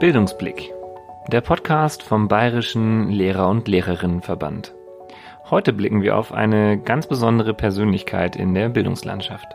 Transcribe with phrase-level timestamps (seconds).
[0.00, 0.74] Bildungsblick,
[1.28, 4.74] der Podcast vom Bayerischen Lehrer- und Lehrerinnenverband.
[5.50, 9.46] Heute blicken wir auf eine ganz besondere Persönlichkeit in der Bildungslandschaft.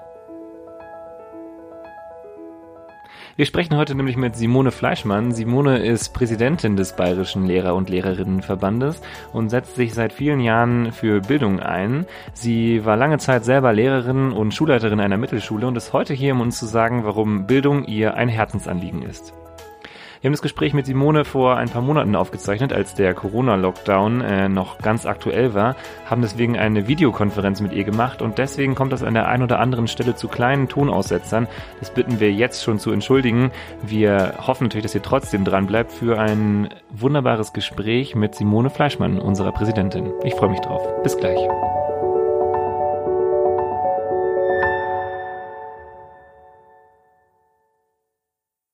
[3.39, 5.31] Wir sprechen heute nämlich mit Simone Fleischmann.
[5.31, 9.01] Simone ist Präsidentin des Bayerischen Lehrer- und Lehrerinnenverbandes
[9.31, 12.05] und setzt sich seit vielen Jahren für Bildung ein.
[12.33, 16.41] Sie war lange Zeit selber Lehrerin und Schulleiterin einer Mittelschule und ist heute hier, um
[16.41, 19.31] uns zu sagen, warum Bildung ihr ein Herzensanliegen ist.
[20.21, 24.49] Wir haben das Gespräch mit Simone vor ein paar Monaten aufgezeichnet, als der Corona-Lockdown äh,
[24.49, 25.77] noch ganz aktuell war,
[26.09, 29.59] haben deswegen eine Videokonferenz mit ihr gemacht und deswegen kommt das an der einen oder
[29.59, 31.47] anderen Stelle zu kleinen Tonaussetzern.
[31.79, 33.51] Das bitten wir jetzt schon zu entschuldigen.
[33.81, 39.19] Wir hoffen natürlich, dass ihr trotzdem dran bleibt für ein wunderbares Gespräch mit Simone Fleischmann,
[39.19, 40.11] unserer Präsidentin.
[40.25, 40.85] Ich freue mich drauf.
[41.01, 41.39] Bis gleich.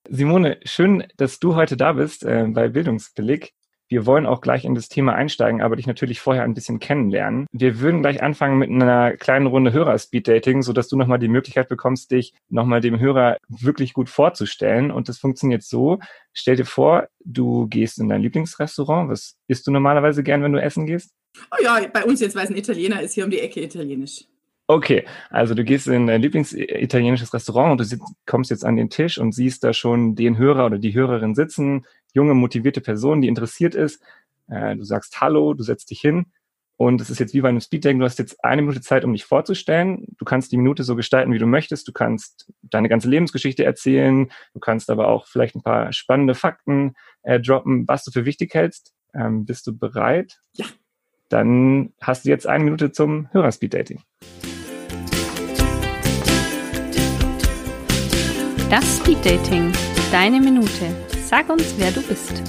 [0.09, 3.53] Simone, schön, dass du heute da bist äh, bei Bildungsbeleg.
[3.87, 7.45] Wir wollen auch gleich in das Thema einsteigen, aber dich natürlich vorher ein bisschen kennenlernen.
[7.51, 12.09] Wir würden gleich anfangen mit einer kleinen Runde Hörer-Speed-Dating, sodass du nochmal die Möglichkeit bekommst,
[12.09, 14.89] dich nochmal dem Hörer wirklich gut vorzustellen.
[14.89, 15.99] Und das funktioniert so.
[16.33, 19.11] Stell dir vor, du gehst in dein Lieblingsrestaurant.
[19.11, 21.11] Was isst du normalerweise gern, wenn du essen gehst?
[21.51, 24.25] Oh ja, bei uns jetzt, weil es ein Italiener ist, hier um die Ecke italienisch.
[24.67, 28.89] Okay, also du gehst in dein Lieblingsitalienisches Restaurant und du sitzt, kommst jetzt an den
[28.89, 33.27] Tisch und siehst da schon den Hörer oder die Hörerin sitzen, junge, motivierte Person, die
[33.27, 34.01] interessiert ist.
[34.47, 36.25] Äh, du sagst Hallo, du setzt dich hin
[36.77, 39.13] und es ist jetzt wie bei einem Speeddating, du hast jetzt eine Minute Zeit, um
[39.13, 40.07] dich vorzustellen.
[40.17, 41.87] Du kannst die Minute so gestalten, wie du möchtest.
[41.87, 44.29] Du kannst deine ganze Lebensgeschichte erzählen.
[44.53, 48.53] Du kannst aber auch vielleicht ein paar spannende Fakten äh, droppen, was du für wichtig
[48.53, 48.93] hältst.
[49.13, 50.39] Ähm, bist du bereit?
[50.53, 50.65] Ja.
[51.29, 54.01] Dann hast du jetzt eine Minute zum Hörer-Speeddating.
[58.75, 59.71] Das Speed Dating.
[60.11, 60.93] Deine Minute.
[61.23, 62.43] Sag uns, wer du bist.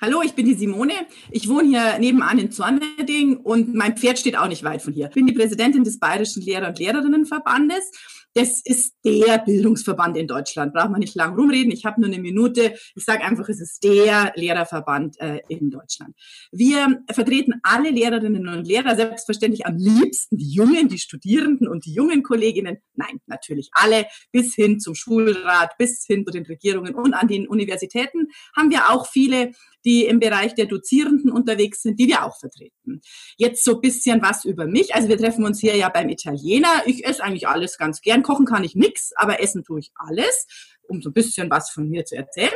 [0.00, 0.94] Hallo, ich bin die Simone.
[1.30, 5.06] Ich wohne hier nebenan in Zorneding und mein Pferd steht auch nicht weit von hier.
[5.06, 7.92] Ich bin die Präsidentin des Bayerischen Lehrer- und Lehrerinnenverbandes
[8.34, 10.72] das ist der Bildungsverband in Deutschland.
[10.72, 11.72] Braucht man nicht lang rumreden.
[11.72, 12.74] Ich habe nur eine Minute.
[12.94, 16.14] Ich sage einfach, es ist der Lehrerverband äh, in Deutschland.
[16.52, 21.92] Wir vertreten alle Lehrerinnen und Lehrer, selbstverständlich am liebsten die Jungen, die Studierenden und die
[21.92, 22.78] jungen Kolleginnen.
[22.94, 27.48] Nein, natürlich alle, bis hin zum Schulrat, bis hin zu den Regierungen und an den
[27.48, 29.52] Universitäten haben wir auch viele
[29.84, 33.00] die im Bereich der Dozierenden unterwegs sind, die wir auch vertreten.
[33.36, 34.94] Jetzt so bisschen was über mich.
[34.94, 36.82] Also wir treffen uns hier ja beim Italiener.
[36.86, 38.19] Ich esse eigentlich alles ganz gern.
[38.22, 40.46] Kochen kann ich nix, aber essen tue ich alles
[40.90, 42.50] um so ein bisschen was von mir zu erzählen.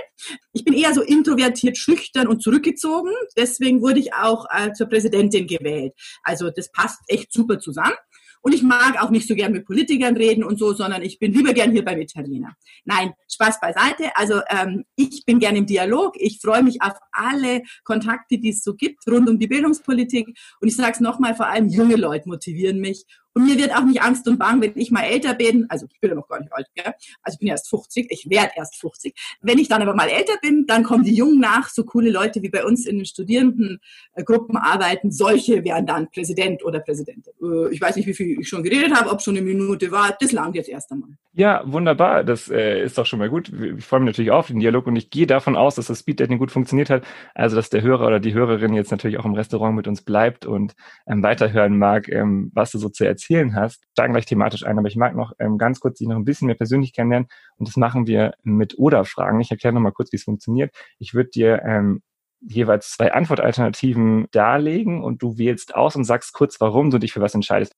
[0.52, 3.12] Ich bin eher so introvertiert, schüchtern und zurückgezogen.
[3.36, 5.94] Deswegen wurde ich auch äh, zur Präsidentin gewählt.
[6.22, 7.94] Also das passt echt super zusammen.
[8.42, 11.32] Und ich mag auch nicht so gern mit Politikern reden und so, sondern ich bin
[11.32, 12.54] lieber gern hier beim Italiener.
[12.84, 14.14] Nein, Spaß beiseite.
[14.16, 16.14] Also ähm, ich bin gern im Dialog.
[16.18, 20.26] Ich freue mich auf alle Kontakte, die es so gibt rund um die Bildungspolitik.
[20.60, 23.06] Und ich sage es nochmal, vor allem junge Leute motivieren mich.
[23.34, 25.66] Und mir wird auch nicht Angst und Bang, wenn ich mal älter bin.
[25.68, 26.94] Also ich bin ja noch gar nicht alt, gell?
[27.22, 29.12] Also ich bin erst 50, ich werde erst 50.
[29.42, 32.42] Wenn ich dann aber mal älter bin, dann kommen die Jungen nach, so coole Leute
[32.42, 35.10] wie bei uns in den Studierendengruppen arbeiten.
[35.10, 37.32] Solche werden dann Präsident oder Präsidentin.
[37.42, 40.16] Äh, ich weiß nicht, wie viel ich schon geredet habe, ob schon eine Minute war.
[40.20, 41.10] Das langt jetzt erst einmal.
[41.36, 42.22] Ja, wunderbar.
[42.22, 43.48] Das äh, ist doch schon mal gut.
[43.48, 46.38] Ich freue mich natürlich auf den Dialog und ich gehe davon aus, dass das Speeddating
[46.38, 47.04] gut funktioniert hat.
[47.34, 50.46] Also, dass der Hörer oder die Hörerin jetzt natürlich auch im Restaurant mit uns bleibt
[50.46, 50.76] und
[51.08, 54.78] ähm, weiterhören mag, ähm, was du so zu erzählen erzählen hast, steigen gleich thematisch ein.
[54.78, 57.28] Aber ich mag noch ähm, ganz kurz dich noch ein bisschen mehr persönlich kennenlernen.
[57.56, 59.40] Und das machen wir mit Oder-Fragen.
[59.40, 60.74] Ich erkläre noch mal kurz, wie es funktioniert.
[60.98, 62.02] Ich würde dir ähm,
[62.40, 67.20] jeweils zwei Antwortalternativen darlegen und du wählst aus und sagst kurz, warum du dich für
[67.20, 67.72] was entscheidest.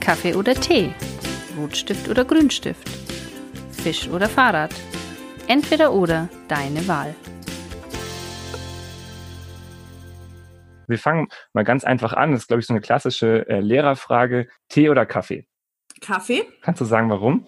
[0.00, 0.94] Kaffee oder Tee?
[1.58, 2.88] Rotstift oder Grünstift?
[3.70, 4.74] Fisch oder Fahrrad?
[5.46, 7.14] Entweder oder, deine Wahl.
[10.90, 12.32] Wir fangen mal ganz einfach an.
[12.32, 14.48] Das ist, glaube ich, so eine klassische äh, Lehrerfrage.
[14.68, 15.46] Tee oder Kaffee?
[16.00, 16.44] Kaffee.
[16.62, 17.46] Kannst du sagen, warum?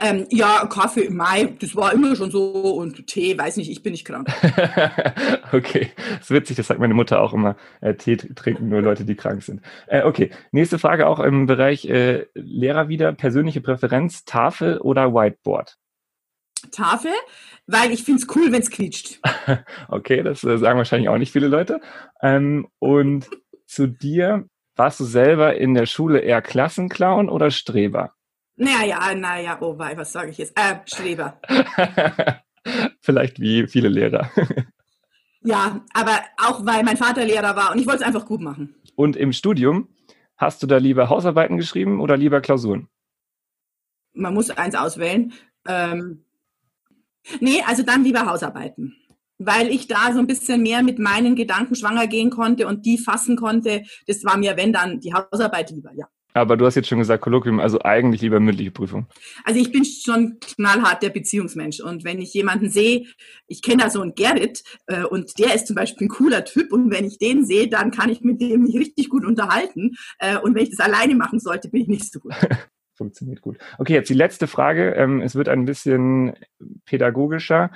[0.00, 3.92] Ähm, ja, Kaffee, Mai, das war immer schon so und Tee, weiß nicht, ich bin
[3.92, 4.28] nicht krank.
[5.52, 7.56] okay, das ist witzig, das sagt meine Mutter auch immer.
[7.80, 9.60] Äh, Tee trinken nur Leute, die krank sind.
[9.86, 13.12] Äh, okay, nächste Frage auch im Bereich äh, Lehrer wieder.
[13.12, 15.76] Persönliche Präferenz, Tafel oder Whiteboard?
[16.70, 17.12] Tafel,
[17.66, 19.20] weil ich finde es cool, wenn es quietscht.
[19.88, 21.80] okay, das äh, sagen wahrscheinlich auch nicht viele Leute.
[22.20, 23.28] Ähm, und
[23.66, 24.46] zu dir,
[24.76, 28.14] warst du selber in der Schule eher Klassenclown oder Streber?
[28.56, 30.58] Naja, naja, oh wei, was sage ich jetzt?
[30.58, 31.40] Äh, Streber.
[33.00, 34.30] Vielleicht wie viele Lehrer.
[35.42, 38.74] ja, aber auch weil mein Vater Lehrer war und ich wollte es einfach gut machen.
[38.96, 39.88] Und im Studium
[40.40, 42.88] Hast du da lieber Hausarbeiten geschrieben oder lieber Klausuren?
[44.14, 45.34] Man muss eins auswählen.
[45.68, 46.24] Ähm,
[47.40, 48.96] nee, also dann lieber Hausarbeiten
[49.40, 52.98] weil ich da so ein bisschen mehr mit meinen Gedanken schwanger gehen konnte und die
[52.98, 53.82] fassen konnte.
[54.06, 56.06] Das war mir, wenn dann, die Hausarbeit lieber, ja.
[56.32, 59.08] Aber du hast jetzt schon gesagt, Kolloquium, also eigentlich lieber mündliche Prüfung.
[59.44, 61.80] Also ich bin schon knallhart der Beziehungsmensch.
[61.80, 63.06] Und wenn ich jemanden sehe,
[63.48, 66.72] ich kenne da so einen Gerrit äh, und der ist zum Beispiel ein cooler Typ
[66.72, 69.96] und wenn ich den sehe, dann kann ich mit dem mich richtig gut unterhalten.
[70.18, 72.34] Äh, und wenn ich das alleine machen sollte, bin ich nicht so gut.
[73.00, 73.56] Funktioniert gut.
[73.78, 74.90] Okay, jetzt die letzte Frage.
[74.90, 76.34] Ähm, es wird ein bisschen
[76.84, 77.70] pädagogischer.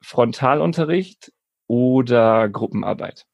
[0.00, 1.34] Frontalunterricht
[1.66, 3.26] oder Gruppenarbeit?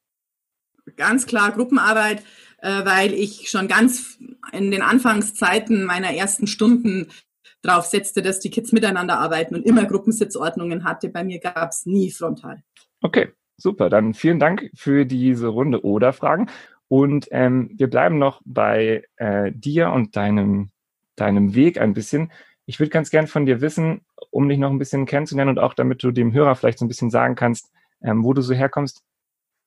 [0.97, 2.21] Ganz klar Gruppenarbeit,
[2.57, 4.19] äh, weil ich schon ganz
[4.51, 7.07] in den Anfangszeiten meiner ersten Stunden
[7.61, 11.07] drauf setzte, dass die Kids miteinander arbeiten und immer Gruppensitzordnungen hatte.
[11.07, 12.61] Bei mir gab es nie frontal.
[12.99, 13.89] Okay, super.
[13.89, 16.49] Dann vielen Dank für diese Runde oder Fragen.
[16.89, 20.71] Und ähm, wir bleiben noch bei äh, dir und deinem,
[21.15, 22.31] deinem Weg ein bisschen.
[22.65, 25.73] Ich würde ganz gern von dir wissen, um dich noch ein bisschen kennenzulernen und auch
[25.73, 27.71] damit du dem Hörer vielleicht so ein bisschen sagen kannst,
[28.01, 29.03] ähm, wo du so herkommst.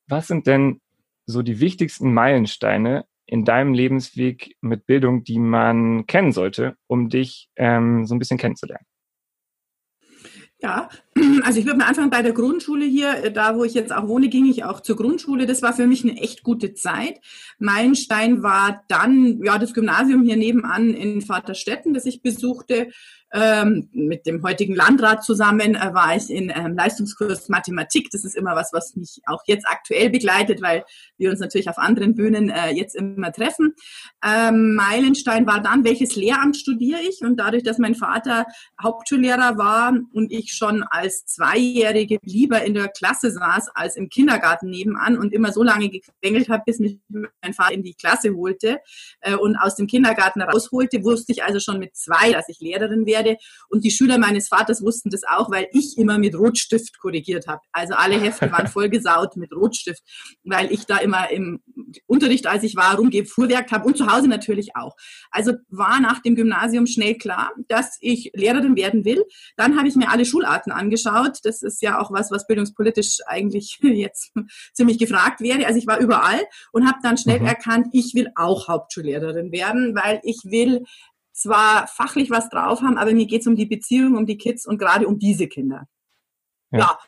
[0.08, 0.80] Was sind denn
[1.26, 7.50] so die wichtigsten Meilensteine in deinem Lebensweg mit Bildung, die man kennen sollte, um dich
[7.56, 8.86] ähm, so ein bisschen kennenzulernen?
[10.60, 10.88] Ja,
[11.42, 14.08] also ich würde mal anfangen bei der Grundschule hier, äh, da wo ich jetzt auch
[14.08, 15.46] wohne, ging ich auch zur Grundschule.
[15.46, 17.20] Das war für mich eine echt gute Zeit.
[17.58, 22.88] Meilenstein war dann ja das Gymnasium hier nebenan in Vaterstetten, das ich besuchte.
[23.30, 28.08] Ähm, mit dem heutigen Landrat zusammen äh, war ich in ähm, Leistungskurs Mathematik.
[28.10, 30.84] Das ist immer was, was mich auch jetzt aktuell begleitet, weil
[31.18, 33.74] wir uns natürlich auf anderen Bühnen äh, jetzt immer treffen.
[34.24, 37.20] Ähm, Meilenstein war dann, welches Lehramt studiere ich?
[37.20, 38.46] Und dadurch, dass mein Vater
[38.82, 44.70] Hauptschullehrer war und ich schon als Zweijährige lieber in der Klasse saß als im Kindergarten
[44.70, 48.78] nebenan und immer so lange gequengelt habe, bis mich mein Vater in die Klasse holte
[49.20, 53.04] äh, und aus dem Kindergarten rausholte, wusste ich also schon mit zwei, dass ich Lehrerin
[53.04, 53.36] wäre werde.
[53.68, 57.60] Und die Schüler meines Vaters wussten das auch, weil ich immer mit Rotstift korrigiert habe.
[57.72, 60.02] Also alle Hefte waren vollgesaut mit Rotstift,
[60.44, 61.60] weil ich da immer im
[62.06, 64.94] Unterricht, als ich war, rumgefuhrwerkt habe und zu Hause natürlich auch.
[65.30, 69.24] Also war nach dem Gymnasium schnell klar, dass ich Lehrerin werden will.
[69.56, 71.38] Dann habe ich mir alle Schularten angeschaut.
[71.42, 74.32] Das ist ja auch was, was bildungspolitisch eigentlich jetzt
[74.72, 75.66] ziemlich gefragt wäre.
[75.66, 76.40] Also ich war überall
[76.72, 77.46] und habe dann schnell mhm.
[77.46, 80.84] erkannt, ich will auch Hauptschullehrerin werden, weil ich will
[81.40, 84.66] zwar fachlich was drauf haben, aber mir geht es um die Beziehung, um die Kids
[84.66, 85.86] und gerade um diese Kinder.
[86.70, 86.78] Ja.
[86.78, 86.98] ja.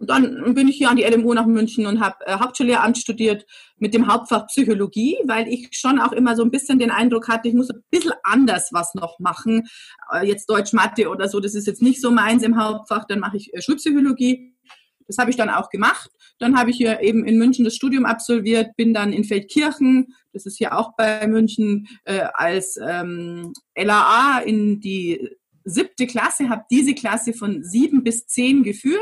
[0.00, 3.44] Und dann bin ich hier an die LMU nach München und habe äh, Hauptschullehramt studiert
[3.76, 7.48] mit dem Hauptfach Psychologie, weil ich schon auch immer so ein bisschen den Eindruck hatte,
[7.48, 9.68] ich muss ein bisschen anders was noch machen.
[10.10, 13.20] Äh, jetzt Deutsch, Mathe oder so, das ist jetzt nicht so meins im Hauptfach, dann
[13.20, 14.54] mache ich äh, Schulpsychologie.
[15.10, 16.08] Das habe ich dann auch gemacht.
[16.38, 20.46] Dann habe ich hier eben in München das Studium absolviert, bin dann in Feldkirchen, das
[20.46, 25.28] ist hier auch bei München, äh, als ähm, LAA in die
[25.64, 29.00] siebte Klasse, habe diese Klasse von sieben bis zehn geführt.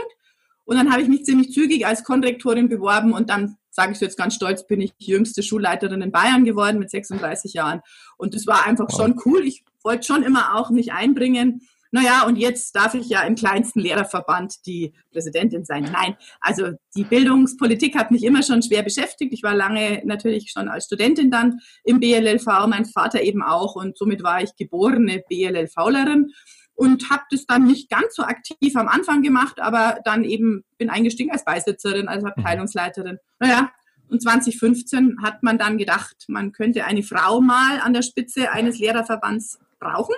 [0.65, 4.05] Und dann habe ich mich ziemlich zügig als Konrektorin beworben und dann, sage ich so
[4.05, 7.81] jetzt ganz stolz, bin ich jüngste Schulleiterin in Bayern geworden mit 36 Jahren.
[8.17, 9.47] Und das war einfach schon cool.
[9.47, 11.63] Ich wollte schon immer auch mich einbringen.
[11.91, 15.89] Naja, und jetzt darf ich ja im kleinsten Lehrerverband die Präsidentin sein.
[15.91, 19.33] Nein, also die Bildungspolitik hat mich immer schon schwer beschäftigt.
[19.33, 23.97] Ich war lange natürlich schon als Studentin dann im BLLV, mein Vater eben auch und
[23.97, 26.33] somit war ich geborene BLLVlerin
[26.75, 30.91] und habe das dann nicht ganz so aktiv am Anfang gemacht, aber dann eben bin
[30.91, 32.31] eingestiegen als Beisitzerin, als mhm.
[32.31, 33.19] Abteilungsleiterin.
[33.41, 33.71] Naja,
[34.09, 38.79] und 2015 hat man dann gedacht, man könnte eine Frau mal an der Spitze eines
[38.79, 40.15] Lehrerverbands brauchen.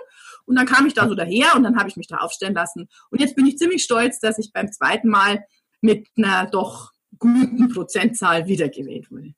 [0.50, 2.88] Und dann kam ich da so daher und dann habe ich mich da aufstellen lassen.
[3.10, 5.44] Und jetzt bin ich ziemlich stolz, dass ich beim zweiten Mal
[5.80, 6.90] mit einer doch
[7.20, 9.32] guten Prozentzahl wiedergewählt wurde.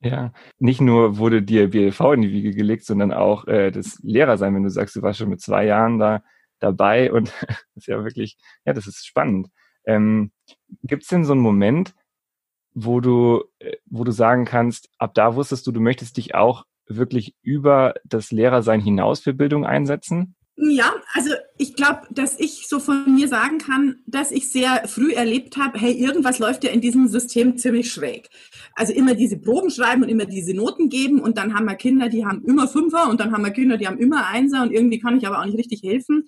[0.00, 4.54] Ja, nicht nur wurde dir BLV in die Wiege gelegt, sondern auch äh, das Lehrersein,
[4.54, 6.22] wenn du sagst, du warst schon mit zwei Jahren da
[6.58, 9.48] dabei und das ist ja wirklich, ja, das ist spannend.
[9.84, 10.32] Ähm,
[10.84, 11.94] Gibt es denn so einen Moment,
[12.72, 16.64] wo du, äh, wo du sagen kannst, ab da wusstest du, du möchtest dich auch
[16.88, 20.34] wirklich über das Lehrersein hinaus für Bildung einsetzen?
[20.60, 25.12] Ja, also ich glaube, dass ich so von mir sagen kann, dass ich sehr früh
[25.12, 28.28] erlebt habe, hey, irgendwas läuft ja in diesem System ziemlich schräg.
[28.74, 32.08] Also immer diese Proben schreiben und immer diese Noten geben und dann haben wir Kinder,
[32.08, 34.98] die haben immer Fünfer und dann haben wir Kinder, die haben immer Einser und irgendwie
[34.98, 36.24] kann ich aber auch nicht richtig helfen.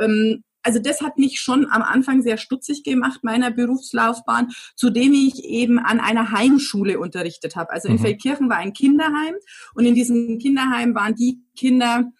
[0.00, 5.44] Ähm, also das hat mich schon am Anfang sehr stutzig gemacht, meiner Berufslaufbahn, zudem ich
[5.44, 7.70] eben an einer Heimschule unterrichtet habe.
[7.70, 8.00] Also in mhm.
[8.00, 9.34] Feldkirchen war ein Kinderheim
[9.74, 12.10] und in diesem Kinderheim waren die Kinder,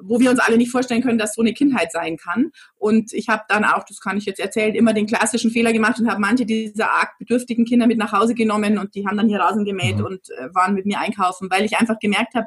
[0.00, 2.52] wo wir uns alle nicht vorstellen können, dass so eine Kindheit sein kann.
[2.76, 5.98] Und ich habe dann auch, das kann ich jetzt erzählen, immer den klassischen Fehler gemacht
[5.98, 9.28] und habe manche dieser arg bedürftigen Kinder mit nach Hause genommen und die haben dann
[9.28, 10.04] hier Rasen gemäht mhm.
[10.04, 12.46] und äh, waren mit mir einkaufen, weil ich einfach gemerkt habe,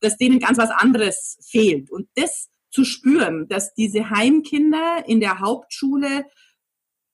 [0.00, 1.90] dass denen ganz was anderes fehlt.
[1.90, 6.24] Und das zu spüren, dass diese Heimkinder in der Hauptschule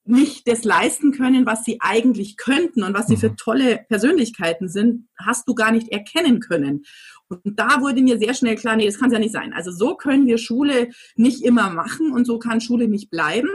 [0.09, 3.37] nicht das leisten können, was sie eigentlich könnten und was sie für mhm.
[3.37, 6.85] tolle Persönlichkeiten sind, hast du gar nicht erkennen können.
[7.29, 9.53] Und da wurde mir sehr schnell klar, nee, das kann es ja nicht sein.
[9.53, 13.51] Also so können wir Schule nicht immer machen und so kann Schule nicht bleiben.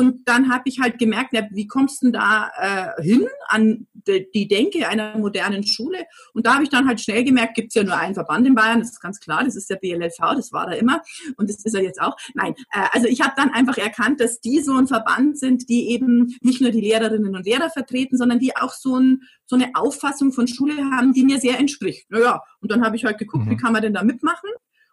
[0.00, 3.86] Und dann habe ich halt gemerkt, ja, wie kommst du denn da äh, hin an
[4.06, 6.06] die Denke einer modernen Schule?
[6.32, 8.54] Und da habe ich dann halt schnell gemerkt, gibt es ja nur einen Verband in
[8.54, 11.02] Bayern, das ist ganz klar, das ist der BLLV, das war da immer
[11.36, 12.16] und das ist er jetzt auch.
[12.32, 15.90] Nein, äh, also ich habe dann einfach erkannt, dass die so ein Verband sind, die
[15.90, 19.72] eben nicht nur die Lehrerinnen und Lehrer vertreten, sondern die auch so, ein, so eine
[19.74, 22.10] Auffassung von Schule haben, die mir sehr entspricht.
[22.10, 23.50] Naja, und dann habe ich halt geguckt, mhm.
[23.50, 24.48] wie kann man denn da mitmachen?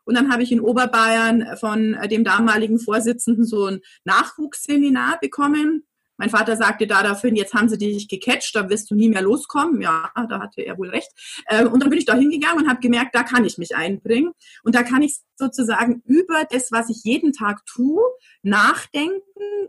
[0.07, 5.85] Und dann habe ich in Oberbayern von äh, dem damaligen Vorsitzenden so ein Nachwuchsseminar bekommen.
[6.15, 9.21] Mein Vater sagte da daraufhin, jetzt haben sie dich gecatcht, da wirst du nie mehr
[9.21, 9.81] loskommen.
[9.81, 11.09] Ja, da hatte er wohl recht.
[11.49, 14.31] Ähm, und dann bin ich da hingegangen und habe gemerkt, da kann ich mich einbringen.
[14.63, 18.01] Und da kann ich sozusagen über das, was ich jeden Tag tue,
[18.43, 19.21] nachdenken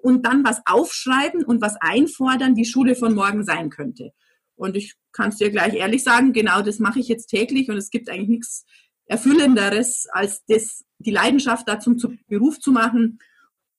[0.02, 4.12] und dann was aufschreiben und was einfordern, die Schule von morgen sein könnte.
[4.54, 7.76] Und ich kann es dir gleich ehrlich sagen, genau das mache ich jetzt täglich und
[7.76, 8.64] es gibt eigentlich nichts
[9.08, 13.18] Erfüllenderes, als das, die Leidenschaft dazu zum Beruf zu machen.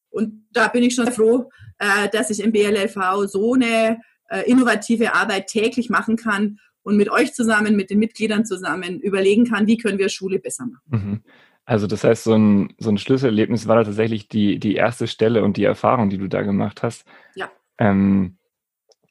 [0.10, 5.14] Und da bin ich schon froh, äh, dass ich im BLLV so eine äh, innovative
[5.14, 9.78] Arbeit täglich machen kann und mit euch zusammen, mit den Mitgliedern zusammen überlegen kann, wie
[9.78, 10.82] können wir Schule besser machen.
[10.88, 11.24] Mhm.
[11.66, 15.44] Also das heißt, so ein, so ein Schlüsselerlebnis war da tatsächlich die, die erste Stelle
[15.44, 17.06] und die Erfahrung, die du da gemacht hast.
[17.36, 17.52] Ja.
[17.78, 18.38] Ähm,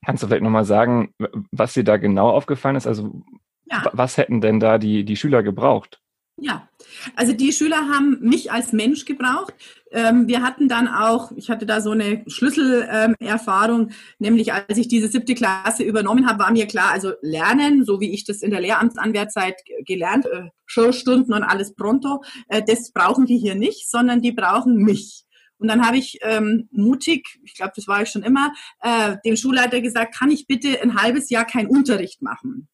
[0.05, 1.15] kannst du vielleicht nochmal sagen,
[1.53, 2.89] was dir da genau aufgefallen ist?
[2.89, 3.23] Also
[3.67, 3.89] ja.
[3.93, 6.01] was hätten denn da die, die Schüler gebraucht?
[6.41, 6.69] Ja,
[7.17, 9.55] also die Schüler haben mich als Mensch gebraucht.
[9.91, 13.91] Ähm, wir hatten dann auch, ich hatte da so eine Schlüsselerfahrung,
[14.21, 18.13] nämlich als ich diese siebte Klasse übernommen habe, war mir klar, also Lernen, so wie
[18.13, 23.39] ich das in der Lehramtsanwärtzeit gelernt, äh, Schulstunden und alles pronto, äh, das brauchen die
[23.39, 25.25] hier nicht, sondern die brauchen mich.
[25.59, 29.37] Und dann habe ich ähm, mutig, ich glaube, das war ich schon immer, äh, dem
[29.37, 32.69] Schulleiter gesagt, kann ich bitte ein halbes Jahr keinen Unterricht machen?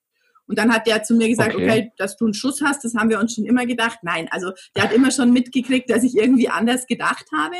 [0.46, 1.64] Und dann hat der zu mir gesagt, okay.
[1.64, 1.92] okay.
[1.96, 3.98] dass du einen Schuss hast, das haben wir uns schon immer gedacht.
[4.02, 7.56] Nein, also der hat immer schon mitgekriegt, dass ich irgendwie anders gedacht habe.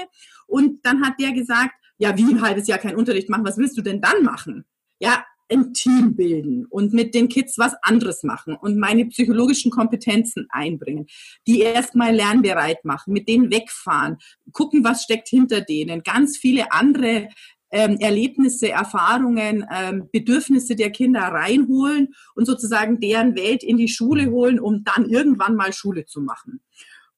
[0.46, 3.76] Und dann hat der gesagt, ja, wie ein halbes Jahr kein Unterricht machen, was willst
[3.78, 4.64] du denn dann machen?
[4.98, 10.46] Ja, ein Team bilden und mit den Kids was anderes machen und meine psychologischen Kompetenzen
[10.50, 11.06] einbringen,
[11.46, 14.18] die erstmal lernbereit machen, mit denen wegfahren,
[14.52, 17.28] gucken, was steckt hinter denen, ganz viele andere
[17.74, 24.30] ähm, Erlebnisse, Erfahrungen, ähm, Bedürfnisse der Kinder reinholen und sozusagen deren Welt in die Schule
[24.30, 26.60] holen, um dann irgendwann mal Schule zu machen.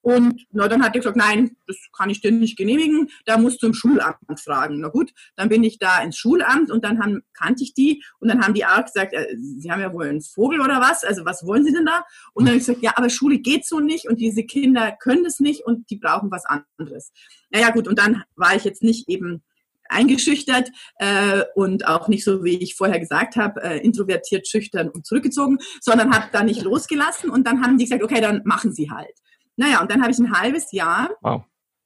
[0.01, 3.63] Und na, dann hat er gesagt, nein, das kann ich dir nicht genehmigen, da musst
[3.63, 4.81] du im Schulamt fragen.
[4.81, 8.29] Na gut, dann bin ich da ins Schulamt und dann haben, kannte ich die und
[8.29, 11.27] dann haben die auch gesagt, äh, sie haben ja wohl einen Vogel oder was, also
[11.27, 12.05] was wollen sie denn da?
[12.33, 15.25] Und dann habe ich gesagt, ja, aber Schule geht so nicht und diese Kinder können
[15.25, 17.13] das nicht und die brauchen was anderes.
[17.51, 19.43] Naja gut, und dann war ich jetzt nicht eben
[19.89, 25.07] eingeschüchtert äh, und auch nicht so, wie ich vorher gesagt habe, äh, introvertiert, schüchtern und
[25.07, 28.91] zurückgezogen, sondern habe da nicht losgelassen und dann haben die gesagt, okay, dann machen sie
[28.91, 29.15] halt.
[29.57, 31.43] Naja, und dann habe ich ein halbes Jahr wow.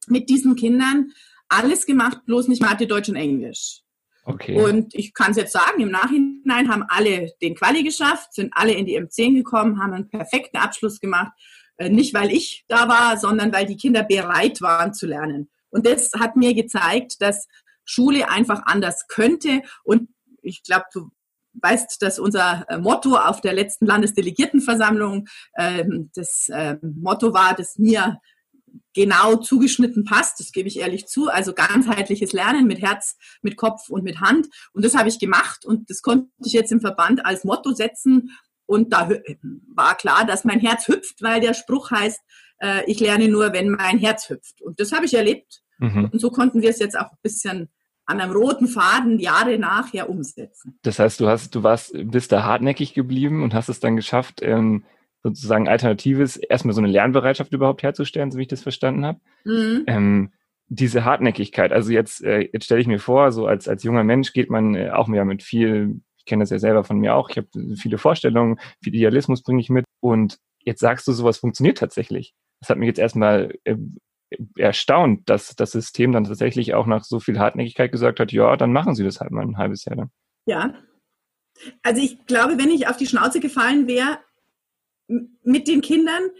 [0.08, 1.12] mit diesen Kindern
[1.48, 3.82] alles gemacht, bloß nicht Mathe, Deutsch und Englisch.
[4.24, 4.56] Okay.
[4.62, 8.72] Und ich kann es jetzt sagen, im Nachhinein haben alle den Quali geschafft, sind alle
[8.72, 11.32] in die M10 gekommen, haben einen perfekten Abschluss gemacht.
[11.76, 15.48] Äh, nicht, weil ich da war, sondern weil die Kinder bereit waren zu lernen.
[15.70, 17.48] Und das hat mir gezeigt, dass
[17.90, 19.62] Schule einfach anders könnte.
[19.84, 20.08] Und
[20.42, 21.10] ich glaube, du
[21.54, 27.76] weißt, dass unser äh, Motto auf der letzten Landesdelegiertenversammlung äh, das äh, Motto war, das
[27.78, 28.20] mir
[28.94, 33.88] genau zugeschnitten passt, das gebe ich ehrlich zu, also ganzheitliches Lernen mit Herz, mit Kopf
[33.88, 34.48] und mit Hand.
[34.72, 38.30] Und das habe ich gemacht und das konnte ich jetzt im Verband als Motto setzen.
[38.66, 39.10] Und da
[39.74, 42.20] war klar, dass mein Herz hüpft, weil der Spruch heißt,
[42.60, 44.62] äh, ich lerne nur, wenn mein Herz hüpft.
[44.62, 45.62] Und das habe ich erlebt.
[45.78, 46.10] Mhm.
[46.12, 47.68] Und so konnten wir es jetzt auch ein bisschen
[48.10, 50.78] an einem roten Faden Jahre nachher umsetzen.
[50.82, 54.40] Das heißt, du hast, du warst, bist da hartnäckig geblieben und hast es dann geschafft,
[54.42, 54.84] ähm,
[55.22, 59.20] sozusagen Alternatives, erstmal so eine Lernbereitschaft überhaupt herzustellen, so wie ich das verstanden habe.
[59.44, 59.84] Mhm.
[59.86, 60.32] Ähm,
[60.68, 64.32] diese Hartnäckigkeit, also jetzt, äh, jetzt stelle ich mir vor, so als, als junger Mensch
[64.32, 67.30] geht man äh, auch mehr mit viel, ich kenne das ja selber von mir auch,
[67.30, 71.78] ich habe viele Vorstellungen, viel Idealismus bringe ich mit und jetzt sagst du, sowas funktioniert
[71.78, 72.34] tatsächlich.
[72.60, 73.76] Das hat mich jetzt erstmal äh,
[74.56, 78.72] erstaunt, dass das System dann tatsächlich auch nach so viel Hartnäckigkeit gesagt hat, ja, dann
[78.72, 80.10] machen Sie das halt mal ein halbes Jahr lang.
[80.46, 80.74] Ja.
[81.82, 84.18] Also ich glaube, wenn ich auf die Schnauze gefallen wäre
[85.42, 86.30] mit den Kindern,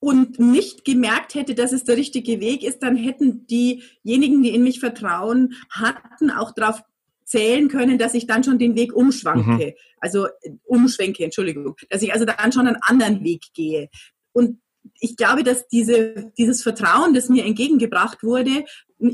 [0.00, 4.64] und nicht gemerkt hätte, dass es der richtige Weg ist, dann hätten diejenigen, die in
[4.64, 6.82] mich vertrauen hatten, auch darauf
[7.24, 9.72] zählen können, dass ich dann schon den Weg umschwanke, mhm.
[9.98, 10.26] also
[10.64, 13.88] umschwenke, Entschuldigung, dass ich also dann schon einen anderen Weg gehe.
[14.32, 14.60] Und
[14.98, 18.64] ich glaube, dass diese, dieses Vertrauen, das mir entgegengebracht wurde,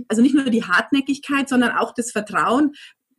[0.08, 2.72] also nicht nur die Hartnäckigkeit, sondern auch das Vertrauen,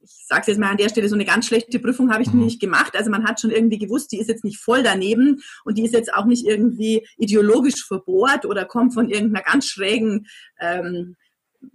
[0.04, 2.32] ich sage es jetzt mal an der Stelle, so eine ganz schlechte Prüfung habe ich
[2.32, 2.46] mhm.
[2.46, 2.96] nicht gemacht.
[2.96, 5.94] Also man hat schon irgendwie gewusst, die ist jetzt nicht voll daneben und die ist
[5.94, 10.28] jetzt auch nicht irgendwie ideologisch verbohrt oder kommt von irgendeiner ganz schrägen
[10.60, 11.16] ähm,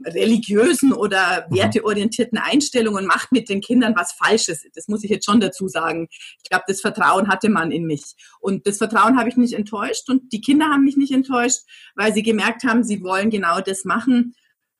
[0.04, 1.56] religiösen oder mhm.
[1.56, 4.64] werteorientierten Einstellung und macht mit den Kindern was Falsches.
[4.74, 6.08] Das muss ich jetzt schon dazu sagen.
[6.10, 8.14] Ich glaube, das Vertrauen hatte man in mich.
[8.40, 11.60] Und das Vertrauen habe ich nicht enttäuscht und die Kinder haben mich nicht enttäuscht,
[11.94, 14.34] weil sie gemerkt haben, sie wollen genau das machen.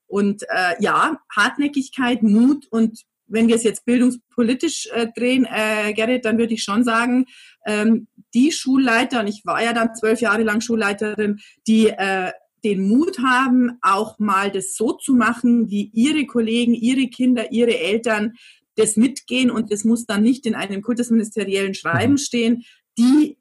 [0.07, 6.27] Und äh, ja, Hartnäckigkeit, Mut und wenn wir es jetzt bildungspolitisch äh, drehen, äh, Gerrit,
[6.27, 7.25] dann würde ich schon sagen,
[7.65, 12.33] ähm, die Schulleiter, und ich war ja dann zwölf Jahre lang Schulleiterin, die äh,
[12.65, 17.79] den Mut haben, auch mal das so zu machen, wie ihre Kollegen, ihre Kinder, ihre
[17.79, 18.35] Eltern
[18.77, 22.19] das mitgehen und das muss dann nicht in einem kultusministeriellen Schreiben mhm.
[22.19, 22.65] stehen.
[22.99, 23.39] Die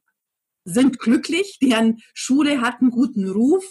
[0.65, 3.63] sind glücklich, deren Schule hat einen guten Ruf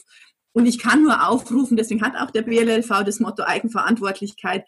[0.52, 4.64] und ich kann nur aufrufen, deswegen hat auch der BLLV das Motto Eigenverantwortlichkeit.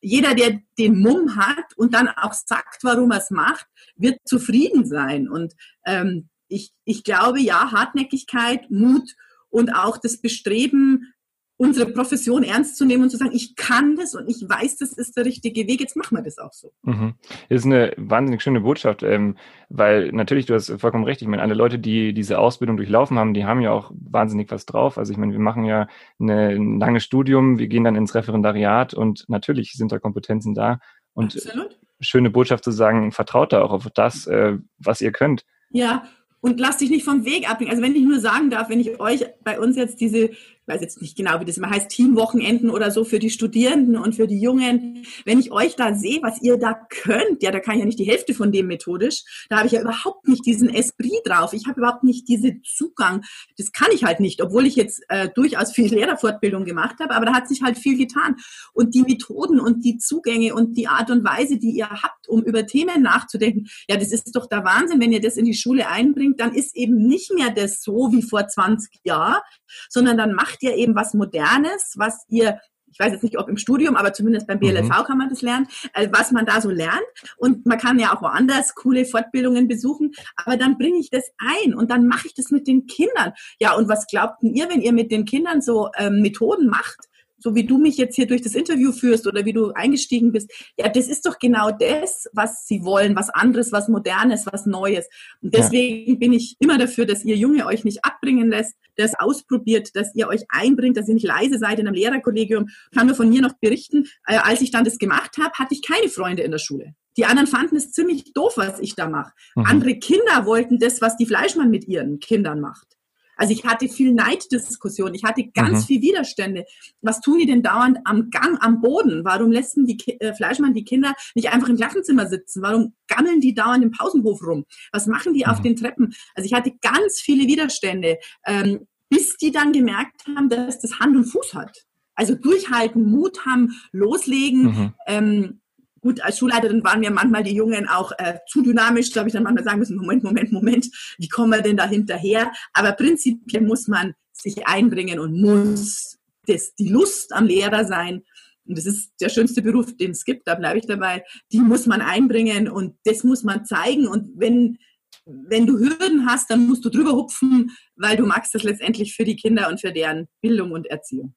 [0.00, 3.66] Jeder, der den Mumm hat und dann auch sagt, warum er es macht,
[3.96, 5.28] wird zufrieden sein.
[5.28, 9.14] Und ähm, ich, ich glaube, ja, Hartnäckigkeit, Mut
[9.50, 11.12] und auch das Bestreben,
[11.58, 14.92] unsere Profession ernst zu nehmen und zu sagen, ich kann das und ich weiß, das
[14.92, 16.72] ist der richtige Weg, jetzt machen wir das auch so.
[16.82, 17.14] Mhm.
[17.48, 19.38] Das ist eine wahnsinnig schöne Botschaft, ähm,
[19.70, 23.32] weil natürlich, du hast vollkommen recht, ich meine, alle Leute, die diese Ausbildung durchlaufen haben,
[23.32, 24.98] die haben ja auch wahnsinnig was drauf.
[24.98, 25.88] Also ich meine, wir machen ja
[26.20, 30.80] eine, ein langes Studium, wir gehen dann ins Referendariat und natürlich sind da Kompetenzen da.
[31.14, 31.78] Und Absolut.
[32.00, 35.46] schöne Botschaft zu sagen, vertraut da auch auf das, äh, was ihr könnt.
[35.70, 36.04] Ja,
[36.46, 37.72] und lasst dich nicht vom Weg abbringen.
[37.72, 40.30] Also wenn ich nur sagen darf, wenn ich euch bei uns jetzt diese
[40.66, 44.14] weiß jetzt nicht genau, wie das immer heißt, Teamwochenenden oder so für die Studierenden und
[44.14, 45.04] für die Jungen.
[45.24, 47.98] Wenn ich euch da sehe, was ihr da könnt, ja, da kann ich ja nicht
[47.98, 49.22] die Hälfte von dem methodisch.
[49.48, 51.52] Da habe ich ja überhaupt nicht diesen Esprit drauf.
[51.52, 53.24] Ich habe überhaupt nicht diesen Zugang.
[53.56, 57.26] Das kann ich halt nicht, obwohl ich jetzt äh, durchaus viel Lehrerfortbildung gemacht habe, aber
[57.26, 58.36] da hat sich halt viel getan.
[58.72, 62.42] Und die Methoden und die Zugänge und die Art und Weise, die ihr habt, um
[62.42, 65.88] über Themen nachzudenken, ja, das ist doch der Wahnsinn, wenn ihr das in die Schule
[65.88, 69.40] einbringt, dann ist eben nicht mehr das so wie vor 20 Jahren,
[69.88, 72.58] sondern dann macht ihr eben was Modernes, was ihr
[72.96, 75.04] ich weiß jetzt nicht, ob im Studium, aber zumindest beim BLV mhm.
[75.04, 77.04] kann man das lernen, äh, was man da so lernt.
[77.36, 80.12] Und man kann ja auch woanders coole Fortbildungen besuchen.
[80.36, 83.32] Aber dann bringe ich das ein und dann mache ich das mit den Kindern.
[83.60, 87.08] Ja, und was glaubt denn ihr, wenn ihr mit den Kindern so ähm, Methoden macht?
[87.38, 90.50] So wie du mich jetzt hier durch das Interview führst oder wie du eingestiegen bist,
[90.78, 95.06] ja, das ist doch genau das, was sie wollen, was anderes, was modernes, was Neues.
[95.42, 96.18] Und deswegen ja.
[96.18, 100.28] bin ich immer dafür, dass ihr Junge euch nicht abbringen lässt, das ausprobiert, dass ihr
[100.28, 102.68] euch einbringt, dass ihr nicht leise seid in einem Lehrerkollegium.
[102.94, 105.82] Kann nur von mir noch berichten, äh, als ich dann das gemacht habe, hatte ich
[105.82, 106.94] keine Freunde in der Schule.
[107.16, 109.32] Die anderen fanden es ziemlich doof, was ich da mache.
[109.54, 109.64] Mhm.
[109.66, 112.95] Andere Kinder wollten das, was die Fleischmann mit ihren Kindern macht.
[113.36, 115.86] Also ich hatte viel Neiddiskussion, ich hatte ganz mhm.
[115.86, 116.64] viel Widerstände.
[117.02, 119.24] Was tun die denn dauernd am Gang, am Boden?
[119.24, 122.62] Warum lässt die äh, Fleischmann die Kinder nicht einfach im Klassenzimmer sitzen?
[122.62, 124.64] Warum gammeln die dauernd im Pausenhof rum?
[124.92, 125.50] Was machen die mhm.
[125.50, 126.14] auf den Treppen?
[126.34, 131.16] Also ich hatte ganz viele Widerstände, ähm, bis die dann gemerkt haben, dass das Hand
[131.16, 131.84] und Fuß hat.
[132.14, 134.62] Also durchhalten, Mut haben, loslegen.
[134.62, 134.94] Mhm.
[135.06, 135.60] Ähm,
[136.06, 139.42] Gut, als Schulleiterin waren mir manchmal die Jungen auch äh, zu dynamisch, glaube ich, dann
[139.42, 140.86] manchmal sagen müssen, Moment, Moment, Moment,
[141.18, 142.52] wie kommen wir denn da hinterher?
[142.74, 146.16] Aber prinzipiell muss man sich einbringen und muss
[146.46, 148.22] das, die Lust am Lehrer sein.
[148.68, 151.24] Und das ist der schönste Beruf, den es gibt, da bleibe ich dabei.
[151.50, 154.06] Die muss man einbringen und das muss man zeigen.
[154.06, 154.78] Und wenn,
[155.24, 159.24] wenn du Hürden hast, dann musst du drüber hupfen, weil du magst das letztendlich für
[159.24, 161.34] die Kinder und für deren Bildung und Erziehung.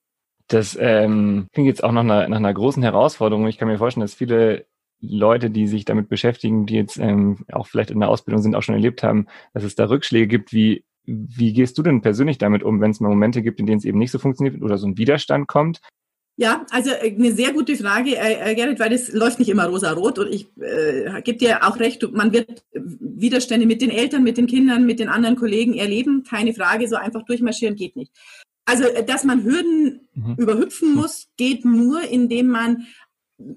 [0.49, 3.47] Das ähm, klingt jetzt auch nach einer, nach einer großen Herausforderung.
[3.47, 4.65] Ich kann mir vorstellen, dass viele
[4.99, 8.63] Leute, die sich damit beschäftigen, die jetzt ähm, auch vielleicht in der Ausbildung sind, auch
[8.63, 10.51] schon erlebt haben, dass es da Rückschläge gibt.
[10.51, 13.77] Wie, wie gehst du denn persönlich damit um, wenn es mal Momente gibt, in denen
[13.77, 15.81] es eben nicht so funktioniert oder so ein Widerstand kommt?
[16.35, 19.67] Ja, also äh, eine sehr gute Frage, äh, äh, Gerrit, weil das läuft nicht immer
[19.67, 24.37] rosa-rot und ich äh, gebe dir auch recht, man wird Widerstände mit den Eltern, mit
[24.37, 28.13] den Kindern, mit den anderen Kollegen erleben, keine Frage, so einfach durchmarschieren geht nicht.
[28.69, 30.35] Also, äh, dass man Hürden mhm.
[30.37, 32.85] überhüpfen muss, geht nur, indem man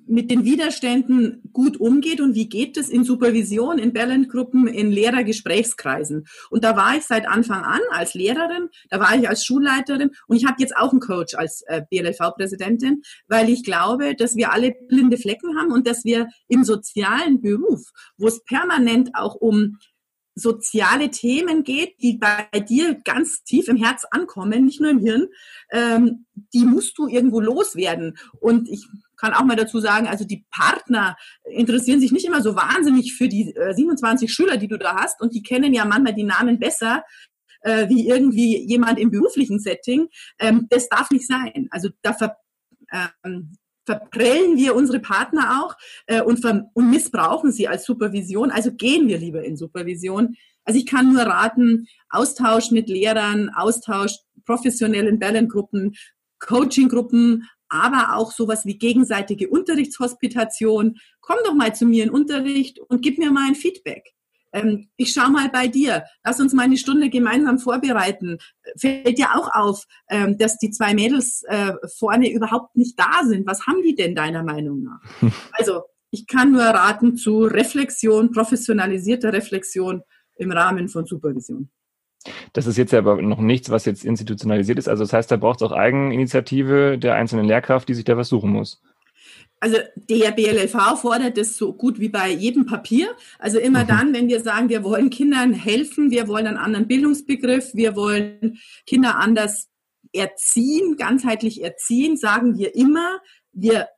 [0.06, 6.26] mit den Widerständen gut umgeht und wie geht es in Supervision, in Balance-Gruppen, in Lehrergesprächskreisen.
[6.50, 10.36] Und da war ich seit Anfang an als Lehrerin, da war ich als Schulleiterin und
[10.36, 14.72] ich habe jetzt auch einen Coach als äh, BLV-Präsidentin, weil ich glaube, dass wir alle
[14.88, 19.78] blinde Flecken haben und dass wir im sozialen Beruf, wo es permanent auch um
[20.34, 25.28] soziale Themen geht, die bei dir ganz tief im Herz ankommen, nicht nur im Hirn,
[25.70, 28.16] ähm, die musst du irgendwo loswerden.
[28.40, 32.56] Und ich kann auch mal dazu sagen, also die Partner interessieren sich nicht immer so
[32.56, 36.14] wahnsinnig für die äh, 27 Schüler, die du da hast, und die kennen ja manchmal
[36.14, 37.04] die Namen besser
[37.62, 40.08] äh, wie irgendwie jemand im beruflichen Setting.
[40.38, 41.68] Ähm, das darf nicht sein.
[41.70, 42.36] Also da ver,
[43.24, 48.50] ähm, verprellen wir unsere Partner auch äh, und, und missbrauchen sie als Supervision.
[48.50, 50.36] Also gehen wir lieber in Supervision.
[50.64, 55.94] Also ich kann nur raten, Austausch mit Lehrern, Austausch professionellen Bellengruppen,
[56.38, 60.98] Coachinggruppen, aber auch sowas wie gegenseitige Unterrichtshospitation.
[61.20, 64.12] Komm doch mal zu mir in Unterricht und gib mir mal ein Feedback.
[64.52, 68.38] Ähm, ich schau mal bei dir, lass uns mal eine Stunde gemeinsam vorbereiten.
[68.76, 73.46] Fällt dir auch auf, ähm, dass die zwei Mädels äh, vorne überhaupt nicht da sind?
[73.46, 75.00] Was haben die denn deiner Meinung nach?
[75.52, 80.02] Also ich kann nur raten zu Reflexion, professionalisierter Reflexion
[80.36, 81.70] im Rahmen von Supervision.
[82.52, 84.88] Das ist jetzt aber noch nichts, was jetzt institutionalisiert ist.
[84.88, 88.28] Also das heißt, da braucht es auch Eigeninitiative der einzelnen Lehrkraft, die sich da was
[88.28, 88.82] suchen muss.
[89.60, 93.14] Also der BLLV fordert das so gut wie bei jedem Papier.
[93.38, 93.88] Also immer mhm.
[93.88, 98.58] dann, wenn wir sagen, wir wollen Kindern helfen, wir wollen einen anderen Bildungsbegriff, wir wollen
[98.86, 99.68] Kinder anders
[100.12, 103.20] erziehen, ganzheitlich erziehen, sagen wir immer,
[103.52, 103.88] wir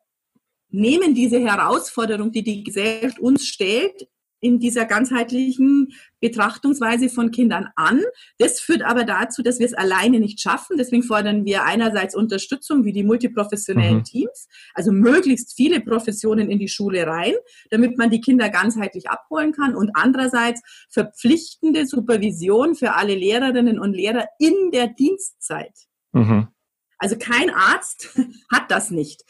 [0.69, 4.09] nehmen diese Herausforderung, die die Gesellschaft uns stellt,
[4.45, 8.03] in dieser ganzheitlichen Betrachtungsweise von Kindern an.
[8.39, 10.77] Das führt aber dazu, dass wir es alleine nicht schaffen.
[10.77, 14.05] Deswegen fordern wir einerseits Unterstützung wie die multiprofessionellen mhm.
[14.05, 17.33] Teams, also möglichst viele Professionen in die Schule rein,
[17.71, 23.95] damit man die Kinder ganzheitlich abholen kann und andererseits verpflichtende Supervision für alle Lehrerinnen und
[23.95, 25.73] Lehrer in der Dienstzeit.
[26.13, 26.49] Mhm.
[26.99, 28.11] Also kein Arzt
[28.53, 29.25] hat das nicht.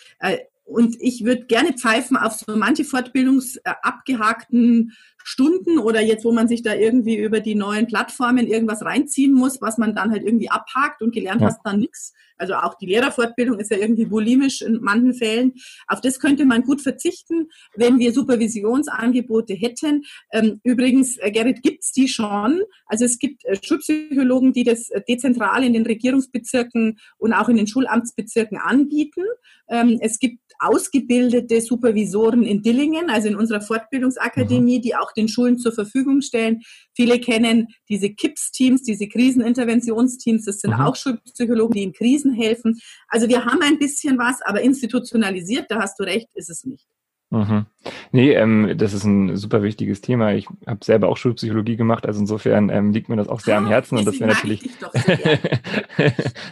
[0.66, 6.48] Äh, und ich würde gerne pfeifen auf so manche Fortbildungsabgehakten Stunden oder jetzt, wo man
[6.48, 10.50] sich da irgendwie über die neuen Plattformen irgendwas reinziehen muss, was man dann halt irgendwie
[10.50, 11.48] abhakt und gelernt ja.
[11.48, 12.12] hast dann nichts.
[12.36, 15.52] Also auch die Lehrerfortbildung ist ja irgendwie bulimisch in manchen Fällen.
[15.86, 20.04] Auf das könnte man gut verzichten, wenn wir Supervisionsangebote hätten.
[20.32, 22.62] Ähm, übrigens, äh, Gerrit, gibt's die schon.
[22.86, 27.56] Also es gibt äh, Schulpsychologen, die das äh, dezentral in den Regierungsbezirken und auch in
[27.56, 29.24] den Schulamtsbezirken anbieten.
[29.68, 34.82] Ähm, es gibt ausgebildete Supervisoren in Dillingen, also in unserer Fortbildungsakademie, mhm.
[34.82, 36.62] die auch den Schulen zur Verfügung stellen.
[36.94, 40.44] Viele kennen diese KIPS-Teams, diese Kriseninterventionsteams.
[40.44, 40.80] Das sind mhm.
[40.80, 42.80] auch Schulpsychologen, die in Krisen helfen.
[43.08, 46.86] Also wir haben ein bisschen was, aber institutionalisiert, da hast du recht, ist es nicht.
[47.34, 47.66] Mhm.
[48.12, 50.34] Nee, ähm, das ist ein super wichtiges Thema.
[50.34, 53.66] Ich habe selber auch Schulpsychologie gemacht, also insofern ähm, liegt mir das auch sehr am
[53.66, 54.62] ah, Herzen und das wäre natürlich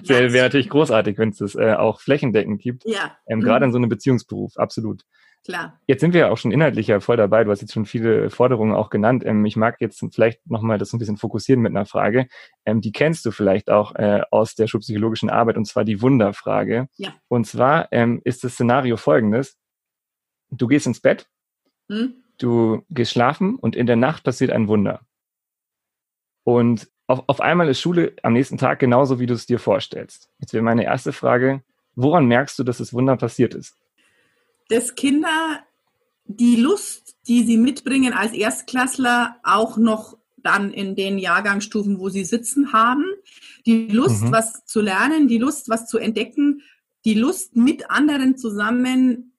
[0.02, 2.84] sehr, wäre natürlich großartig, wenn es das äh, auch flächendeckend gibt.
[2.84, 3.16] Ja.
[3.28, 3.42] Ähm, mhm.
[3.44, 5.04] Gerade in so einem Beziehungsberuf, absolut.
[5.44, 5.80] Klar.
[5.88, 7.42] Jetzt sind wir auch schon inhaltlich ja voll dabei.
[7.42, 9.24] Du hast jetzt schon viele Forderungen auch genannt.
[9.26, 12.28] Ähm, ich mag jetzt vielleicht nochmal das ein bisschen fokussieren mit einer Frage.
[12.64, 16.86] Ähm, die kennst du vielleicht auch äh, aus der schulpsychologischen Arbeit und zwar die Wunderfrage.
[16.96, 17.14] Ja.
[17.26, 19.58] Und zwar ähm, ist das Szenario folgendes
[20.52, 21.28] du gehst ins Bett,
[21.88, 22.14] hm?
[22.38, 25.00] du gehst schlafen und in der Nacht passiert ein Wunder.
[26.44, 30.30] Und auf, auf einmal ist Schule am nächsten Tag genauso, wie du es dir vorstellst.
[30.38, 31.62] Jetzt wäre meine erste Frage,
[31.94, 33.76] woran merkst du, dass das Wunder passiert ist?
[34.72, 35.62] Dass Kinder
[36.24, 42.24] die Lust, die sie mitbringen als Erstklässler, auch noch dann in den Jahrgangsstufen, wo sie
[42.24, 43.04] sitzen, haben.
[43.66, 44.32] Die Lust, mhm.
[44.32, 46.62] was zu lernen, die Lust, was zu entdecken,
[47.04, 49.34] die Lust, mit anderen zusammen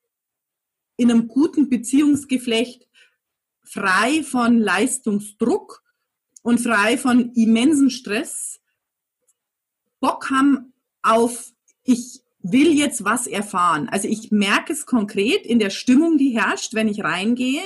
[0.98, 2.88] in einem guten Beziehungsgeflecht
[3.64, 5.82] frei von Leistungsdruck
[6.44, 8.60] und frei von immensen Stress
[10.00, 13.88] Bock haben auf, ich will jetzt was erfahren.
[13.90, 17.64] Also ich merke es konkret in der Stimmung, die herrscht, wenn ich reingehe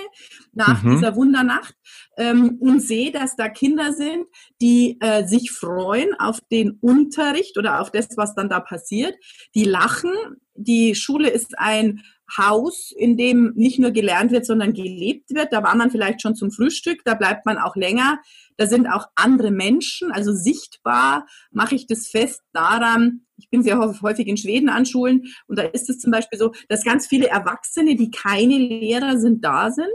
[0.53, 0.91] nach mhm.
[0.91, 1.75] dieser Wundernacht
[2.17, 4.25] ähm, und sehe, dass da Kinder sind,
[4.61, 9.15] die äh, sich freuen auf den Unterricht oder auf das, was dann da passiert.
[9.55, 10.13] Die lachen.
[10.53, 12.01] Die Schule ist ein
[12.35, 15.53] Haus, in dem nicht nur gelernt wird, sondern gelebt wird.
[15.53, 18.19] Da war man vielleicht schon zum Frühstück, da bleibt man auch länger.
[18.57, 23.21] Da sind auch andere Menschen, also sichtbar mache ich das fest daran.
[23.37, 26.53] Ich bin sehr häufig in Schweden an Schulen und da ist es zum Beispiel so,
[26.69, 29.87] dass ganz viele Erwachsene, die keine Lehrer sind, da sind.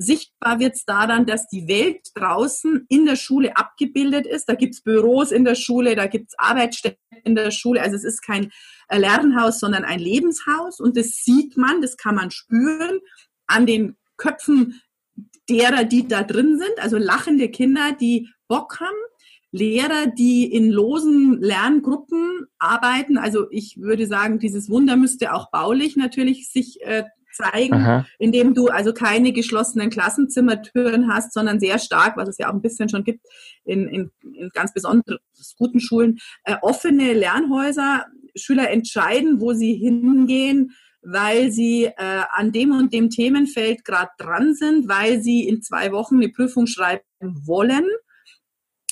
[0.00, 4.48] Sichtbar wird es daran, dass die Welt draußen in der Schule abgebildet ist.
[4.48, 7.82] Da gibt's Büros in der Schule, da gibt's Arbeitsstätten in der Schule.
[7.82, 8.52] Also es ist kein
[8.88, 10.78] äh, Lernhaus, sondern ein Lebenshaus.
[10.78, 13.00] Und das sieht man, das kann man spüren
[13.48, 14.80] an den Köpfen
[15.48, 16.78] derer, die da drin sind.
[16.78, 18.94] Also lachende Kinder, die Bock haben.
[19.50, 23.16] Lehrer, die in losen Lerngruppen arbeiten.
[23.18, 28.06] Also ich würde sagen, dieses Wunder müsste auch baulich natürlich sich äh, zeigen, Aha.
[28.18, 32.62] indem du also keine geschlossenen Klassenzimmertüren hast, sondern sehr stark, was es ja auch ein
[32.62, 33.26] bisschen schon gibt
[33.64, 35.18] in, in, in ganz besonders
[35.56, 38.06] guten Schulen, äh, offene Lernhäuser.
[38.34, 44.54] Schüler entscheiden, wo sie hingehen, weil sie äh, an dem und dem Themenfeld gerade dran
[44.54, 47.84] sind, weil sie in zwei Wochen eine Prüfung schreiben wollen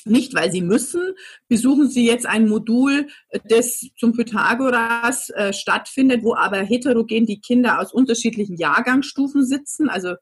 [0.07, 1.15] nicht, weil sie müssen,
[1.49, 3.09] besuchen sie jetzt ein Modul,
[3.49, 9.89] das zum Pythagoras äh, stattfindet, wo aber heterogen die Kinder aus unterschiedlichen Jahrgangsstufen sitzen.
[9.89, 10.15] Also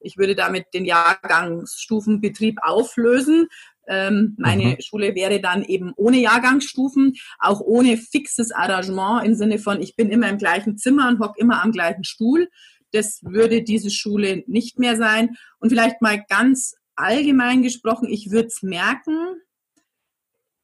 [0.00, 3.46] ich würde damit den Jahrgangsstufenbetrieb auflösen.
[3.88, 4.76] Ähm, meine mhm.
[4.80, 10.10] Schule wäre dann eben ohne Jahrgangsstufen, auch ohne fixes Arrangement im Sinne von, ich bin
[10.10, 12.48] immer im gleichen Zimmer und hocke immer am gleichen Stuhl.
[12.92, 15.36] Das würde diese Schule nicht mehr sein.
[15.58, 19.16] Und vielleicht mal ganz allgemein gesprochen, ich würde es merken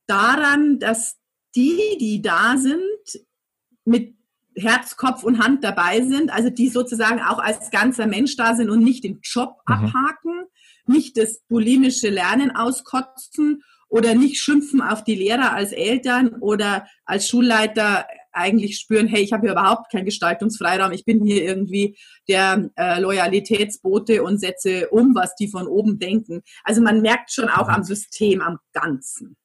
[0.07, 1.16] daran, dass
[1.55, 2.81] die, die da sind,
[3.85, 4.16] mit
[4.57, 8.70] Herz, Kopf und Hand dabei sind, also die sozusagen auch als ganzer Mensch da sind
[8.70, 9.74] und nicht den Job mhm.
[9.74, 10.44] abhaken,
[10.87, 17.29] nicht das bulimische Lernen auskotzen oder nicht schimpfen auf die Lehrer als Eltern oder als
[17.29, 21.97] Schulleiter eigentlich spüren, hey, ich habe hier überhaupt keinen Gestaltungsfreiraum, ich bin hier irgendwie
[22.29, 26.43] der äh, Loyalitätsbote und setze um, was die von oben denken.
[26.64, 29.37] Also man merkt schon auch am System, am Ganzen.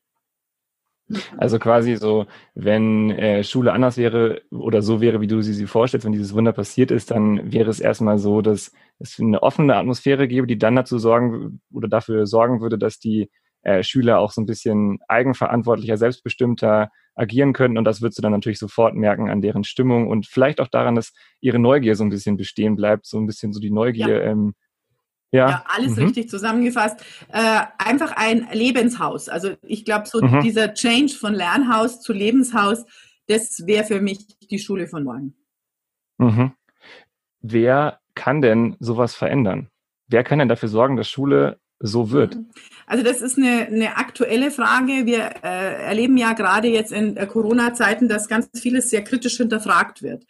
[1.38, 5.67] Also quasi so, wenn äh, Schule anders wäre oder so wäre, wie du sie sie
[5.67, 9.76] vorstellst, wenn dieses Wunder passiert ist, dann wäre es erstmal so, dass es eine offene
[9.76, 13.30] Atmosphäre gäbe, die dann dazu sorgen oder dafür sorgen würde, dass die
[13.63, 17.78] äh, Schüler auch so ein bisschen eigenverantwortlicher, selbstbestimmter agieren können.
[17.78, 20.95] Und das würdest du dann natürlich sofort merken an deren Stimmung und vielleicht auch daran,
[20.95, 24.23] dass ihre Neugier so ein bisschen bestehen bleibt, so ein bisschen so die Neugier.
[24.23, 24.32] Ja.
[24.32, 24.54] Ähm,
[25.32, 25.49] ja.
[25.49, 26.06] ja, alles mhm.
[26.06, 27.04] richtig zusammengefasst.
[27.30, 29.30] Äh, einfach ein Lebenshaus.
[29.30, 30.41] Also ich glaube, so mhm.
[30.41, 32.86] dieser Change von Lernhaus zu Lebenshaus,
[33.28, 35.36] das wäre für mich die Schule von morgen.
[36.19, 36.54] Mhm.
[37.41, 39.69] Wer kann denn sowas verändern?
[40.08, 42.36] Wer kann denn dafür sorgen, dass Schule so wird?
[42.36, 42.48] Mhm.
[42.86, 45.06] Also das ist eine, eine aktuelle Frage.
[45.06, 50.02] Wir äh, erleben ja gerade jetzt in äh, Corona-Zeiten, dass ganz vieles sehr kritisch hinterfragt
[50.02, 50.26] wird.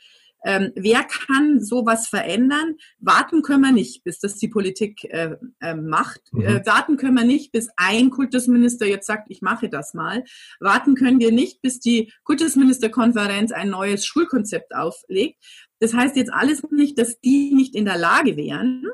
[0.46, 2.76] Ähm, wer kann sowas verändern?
[3.00, 6.22] Warten können wir nicht, bis das die Politik äh, äh, macht.
[6.34, 6.42] Mhm.
[6.42, 10.24] Äh, warten können wir nicht, bis ein Kultusminister jetzt sagt, ich mache das mal.
[10.60, 15.38] Warten können wir nicht, bis die Kultusministerkonferenz ein neues Schulkonzept auflegt.
[15.80, 18.86] Das heißt jetzt alles nicht, dass die nicht in der Lage wären,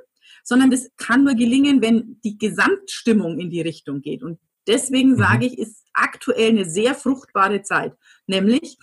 [0.43, 4.23] sondern das kann nur gelingen, wenn die Gesamtstimmung in die Richtung geht.
[4.23, 5.17] Und deswegen mhm.
[5.17, 7.93] sage ich, ist aktuell eine sehr fruchtbare Zeit.
[8.27, 8.77] Nämlich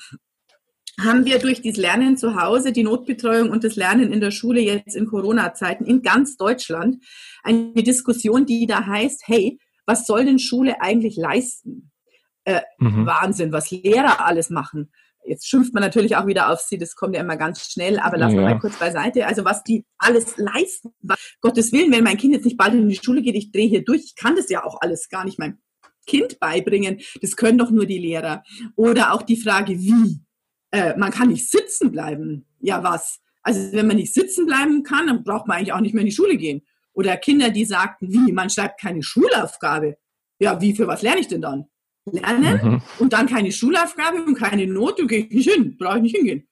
[0.99, 4.61] haben wir durch das Lernen zu Hause, die Notbetreuung und das Lernen in der Schule
[4.61, 7.05] jetzt in Corona-Zeiten in ganz Deutschland
[7.43, 11.91] eine Diskussion, die da heißt, hey, was soll denn Schule eigentlich leisten?
[12.45, 13.07] Äh, mhm.
[13.07, 14.91] Wahnsinn, was Lehrer alles machen
[15.27, 18.17] jetzt schimpft man natürlich auch wieder auf sie, das kommt ja immer ganz schnell, aber
[18.17, 18.51] lassen wir ja.
[18.51, 19.27] mal kurz beiseite.
[19.27, 20.95] Also was die alles leisten,
[21.41, 23.85] Gottes Willen, wenn mein Kind jetzt nicht bald in die Schule geht, ich drehe hier
[23.85, 25.59] durch, ich kann das ja auch alles gar nicht meinem
[26.07, 27.01] Kind beibringen.
[27.21, 28.43] Das können doch nur die Lehrer.
[28.77, 30.21] Oder auch die Frage, wie?
[30.71, 32.47] Äh, man kann nicht sitzen bleiben.
[32.61, 33.21] Ja, was?
[33.43, 36.09] Also wenn man nicht sitzen bleiben kann, dann braucht man eigentlich auch nicht mehr in
[36.09, 36.63] die Schule gehen.
[36.93, 39.99] Oder Kinder, die sagten, wie, man schreibt keine Schulaufgabe.
[40.39, 41.67] Ja, wie, für was lerne ich denn dann?
[42.07, 42.83] Lernen mhm.
[42.99, 46.49] und dann keine Schulaufgabe und keine Note, gehe ich nicht hin, brauche ich nicht hingehen.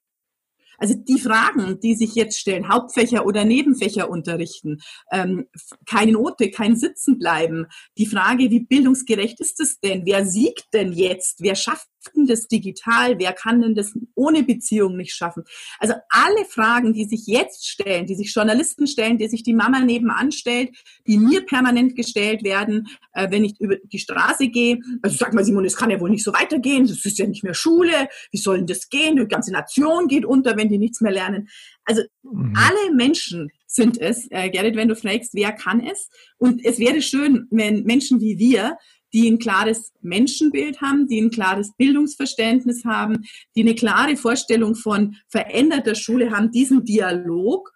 [0.78, 5.46] Also die Fragen, die sich jetzt stellen, Hauptfächer oder Nebenfächer unterrichten, ähm,
[5.86, 10.04] keine Note, kein Sitzen bleiben, die Frage, wie bildungsgerecht ist es denn?
[10.04, 11.40] Wer siegt denn jetzt?
[11.40, 13.18] Wer schafft das digital?
[13.18, 15.44] Wer kann denn das ohne Beziehung nicht schaffen?
[15.78, 19.80] Also alle Fragen, die sich jetzt stellen, die sich Journalisten stellen, die sich die Mama
[19.80, 20.70] nebenan stellt,
[21.06, 24.78] die mir permanent gestellt werden, äh, wenn ich über die Straße gehe.
[25.02, 26.86] Also sag mal, Simon, es kann ja wohl nicht so weitergehen.
[26.86, 28.08] Das ist ja nicht mehr Schule.
[28.30, 29.16] Wie soll denn das gehen?
[29.16, 31.48] Die ganze Nation geht unter, wenn die nichts mehr lernen.
[31.84, 32.54] Also mhm.
[32.56, 34.26] alle Menschen sind es.
[34.30, 36.08] Äh, Gerrit, wenn du fragst, wer kann es?
[36.38, 38.76] Und es wäre schön, wenn Menschen wie wir
[39.14, 43.24] die ein klares Menschenbild haben, die ein klares Bildungsverständnis haben,
[43.56, 47.72] die eine klare Vorstellung von veränderter Schule haben, diesen Dialog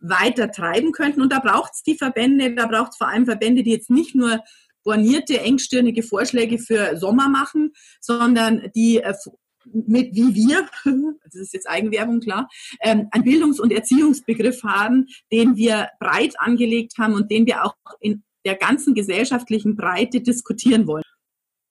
[0.00, 1.22] weiter treiben könnten.
[1.22, 4.14] Und da braucht es die Verbände, da braucht es vor allem Verbände, die jetzt nicht
[4.14, 4.40] nur
[4.84, 9.14] bornierte, engstirnige Vorschläge für Sommer machen, sondern die äh,
[9.72, 10.68] mit wie wir,
[11.24, 12.48] das ist jetzt Eigenwerbung klar,
[12.82, 17.74] ähm, einen Bildungs- und Erziehungsbegriff haben, den wir breit angelegt haben und den wir auch
[18.00, 21.04] in der ganzen gesellschaftlichen Breite diskutieren wollen.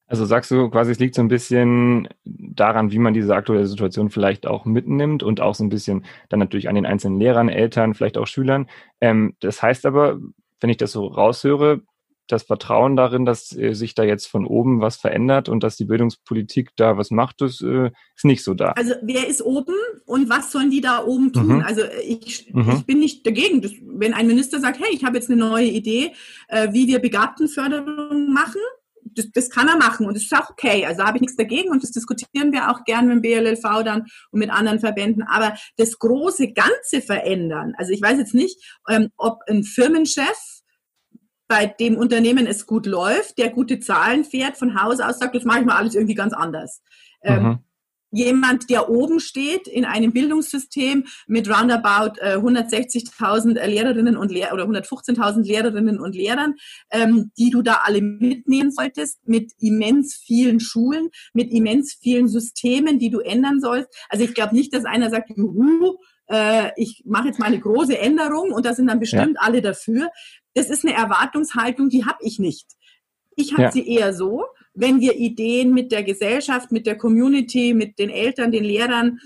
[0.07, 4.09] Also sagst du quasi, es liegt so ein bisschen daran, wie man diese aktuelle Situation
[4.09, 7.93] vielleicht auch mitnimmt und auch so ein bisschen dann natürlich an den einzelnen Lehrern, Eltern,
[7.93, 8.69] vielleicht auch Schülern.
[9.01, 10.19] Ähm, das heißt aber,
[10.59, 11.81] wenn ich das so raushöre,
[12.27, 15.85] das Vertrauen darin, dass äh, sich da jetzt von oben was verändert und dass die
[15.85, 18.71] Bildungspolitik da was macht, das äh, ist nicht so da.
[18.71, 21.57] Also wer ist oben und was sollen die da oben tun?
[21.57, 21.63] Mhm.
[21.65, 22.75] Also ich, mhm.
[22.77, 23.61] ich bin nicht dagegen.
[23.61, 26.13] Das, wenn ein Minister sagt, hey, ich habe jetzt eine neue Idee,
[26.47, 28.61] äh, wie wir Begabtenförderung machen,
[29.15, 30.85] das, das kann er machen und das ist auch okay.
[30.85, 34.05] Also habe ich nichts dagegen und das diskutieren wir auch gerne mit dem BLLV dann
[34.31, 35.23] und mit anderen Verbänden.
[35.23, 38.59] Aber das große Ganze verändern, also ich weiß jetzt nicht,
[38.89, 40.52] ähm, ob ein Firmenchef
[41.47, 45.43] bei dem Unternehmen es gut läuft, der gute Zahlen fährt, von Haus aus sagt, das
[45.43, 46.81] mache ich mal alles irgendwie ganz anders.
[47.21, 47.59] Ähm, mhm
[48.13, 54.65] jemand, der oben steht in einem Bildungssystem mit roundabout äh, 160.000 Lehrerinnen und Lehrer oder
[54.65, 56.53] 115.000 Lehrerinnen und Lehrern,
[56.91, 62.99] ähm, die du da alle mitnehmen solltest, mit immens vielen Schulen, mit immens vielen Systemen,
[62.99, 63.89] die du ändern sollst.
[64.09, 67.97] Also ich glaube nicht, dass einer sagt, juhu, äh, ich mache jetzt mal eine große
[67.97, 69.41] Änderung und da sind dann bestimmt ja.
[69.41, 70.09] alle dafür.
[70.53, 72.67] Das ist eine Erwartungshaltung, die habe ich nicht.
[73.35, 73.71] Ich habe ja.
[73.71, 78.51] sie eher so, wenn wir Ideen mit der Gesellschaft, mit der Community, mit den Eltern,
[78.51, 79.19] den Lehrern,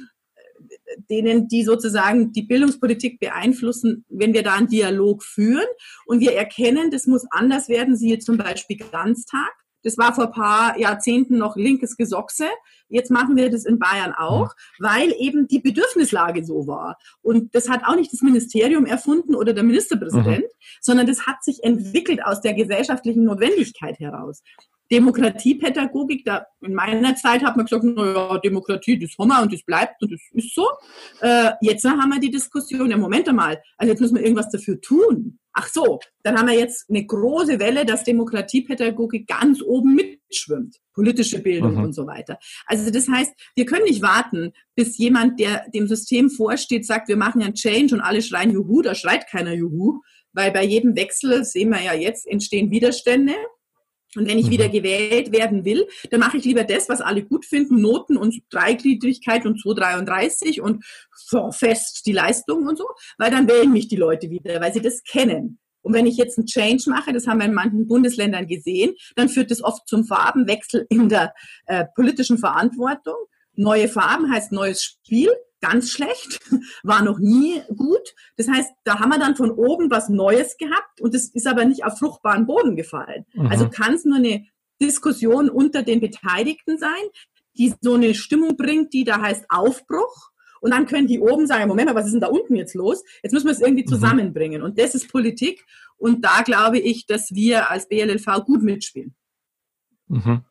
[1.10, 5.68] denen, die sozusagen die Bildungspolitik beeinflussen, wenn wir da einen Dialog führen
[6.06, 9.52] und wir erkennen, das muss anders werden, siehe zum Beispiel Ganztag.
[9.88, 12.44] Das war vor ein paar Jahrzehnten noch linkes Gesochse.
[12.90, 16.98] Jetzt machen wir das in Bayern auch, weil eben die Bedürfnislage so war.
[17.22, 20.78] Und das hat auch nicht das Ministerium erfunden oder der Ministerpräsident, mhm.
[20.82, 24.44] sondern das hat sich entwickelt aus der gesellschaftlichen Notwendigkeit heraus.
[24.92, 29.64] Demokratiepädagogik, da in meiner Zeit hat man gesagt, naja, Demokratie, das haben wir und das
[29.64, 30.68] bleibt und das ist so.
[31.22, 34.80] Äh, jetzt haben wir die Diskussion, ja, Moment einmal, also jetzt müssen wir irgendwas dafür
[34.80, 35.40] tun.
[35.60, 40.78] Ach so, dann haben wir jetzt eine große Welle, dass Demokratiepädagogik ganz oben mitschwimmt.
[40.94, 41.86] Politische Bildung mhm.
[41.86, 42.38] und so weiter.
[42.68, 47.18] Also das heißt, wir können nicht warten, bis jemand, der dem System vorsteht, sagt, wir
[47.18, 51.44] machen einen Change und alle schreien Juhu, da schreit keiner Juhu, weil bei jedem Wechsel,
[51.44, 53.34] sehen wir ja jetzt, entstehen Widerstände
[54.16, 54.72] und wenn ich wieder mhm.
[54.72, 59.46] gewählt werden will, dann mache ich lieber das, was alle gut finden, Noten und Dreigliedrigkeit
[59.46, 62.86] und 233 und so fest die Leistung und so,
[63.18, 65.60] weil dann wählen mich die Leute wieder, weil sie das kennen.
[65.82, 69.30] Und wenn ich jetzt einen Change mache, das haben wir in manchen Bundesländern gesehen, dann
[69.30, 71.34] führt das oft zum Farbenwechsel in der
[71.66, 73.16] äh, politischen Verantwortung.
[73.54, 75.32] Neue Farben heißt neues Spiel
[75.68, 76.40] ganz schlecht,
[76.84, 78.16] war noch nie gut.
[78.38, 81.66] Das heißt, da haben wir dann von oben was Neues gehabt und es ist aber
[81.66, 83.26] nicht auf fruchtbaren Boden gefallen.
[83.34, 83.48] Mhm.
[83.48, 84.46] Also kann es nur eine
[84.82, 86.92] Diskussion unter den Beteiligten sein,
[87.58, 90.32] die so eine Stimmung bringt, die da heißt Aufbruch.
[90.60, 93.04] Und dann können die oben sagen, Moment mal, was ist denn da unten jetzt los?
[93.22, 93.90] Jetzt müssen wir es irgendwie mhm.
[93.90, 94.62] zusammenbringen.
[94.62, 95.66] Und das ist Politik.
[95.98, 99.16] Und da glaube ich, dass wir als BLLV gut mitspielen.
[100.08, 100.44] Mhm.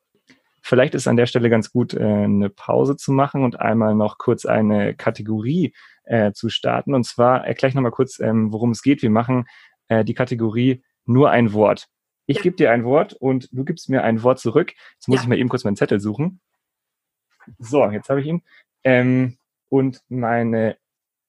[0.68, 4.18] Vielleicht ist an der Stelle ganz gut, äh, eine Pause zu machen und einmal noch
[4.18, 6.92] kurz eine Kategorie äh, zu starten.
[6.92, 9.00] Und zwar erkläre ich nochmal kurz, ähm, worum es geht.
[9.00, 9.46] Wir machen
[9.87, 11.87] äh, die Kategorie nur ein Wort.
[12.26, 12.42] Ich ja.
[12.42, 14.72] gebe dir ein Wort und du gibst mir ein Wort zurück.
[14.94, 15.22] Jetzt muss ja.
[15.22, 16.40] ich mal eben kurz meinen Zettel suchen.
[17.61, 18.42] So, jetzt habe ich ihn.
[18.83, 20.79] Ähm, und meine,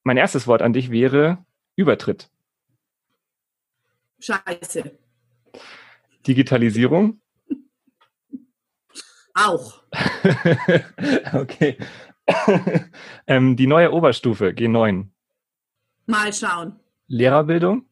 [0.02, 1.44] mein erstes Wort an dich wäre
[1.76, 2.28] Übertritt.
[4.18, 4.98] Scheiße.
[6.26, 7.20] Digitalisierung.
[9.46, 9.82] Auch.
[11.32, 11.76] okay.
[13.26, 15.06] ähm, die neue Oberstufe, G9.
[16.06, 16.78] Mal schauen.
[17.06, 17.84] Lehrerbildung.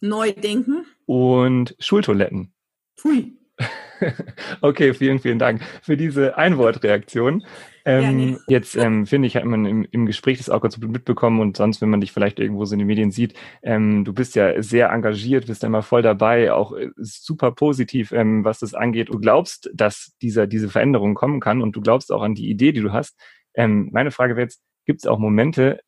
[0.00, 0.86] Neu denken.
[1.06, 2.52] Und Schultoiletten.
[2.96, 3.36] Pfui.
[4.60, 7.44] okay, vielen, vielen Dank für diese Einwortreaktion.
[7.84, 11.40] Ähm, jetzt ähm, finde ich, hat man im, im Gespräch das auch ganz gut mitbekommen
[11.40, 14.34] und sonst, wenn man dich vielleicht irgendwo so in den Medien sieht, ähm, du bist
[14.36, 19.08] ja sehr engagiert, bist immer voll dabei, auch äh, super positiv, ähm, was das angeht.
[19.08, 22.72] Du glaubst, dass dieser, diese Veränderung kommen kann und du glaubst auch an die Idee,
[22.72, 23.18] die du hast.
[23.54, 25.80] Ähm, meine Frage wäre jetzt, gibt es auch Momente,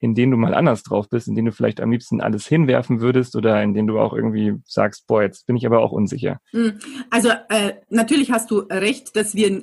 [0.00, 3.00] in denen du mal anders drauf bist, in denen du vielleicht am liebsten alles hinwerfen
[3.00, 6.40] würdest oder in denen du auch irgendwie sagst, boah, jetzt bin ich aber auch unsicher?
[6.52, 6.78] Hm.
[7.10, 9.62] Also äh, natürlich hast du recht, dass wir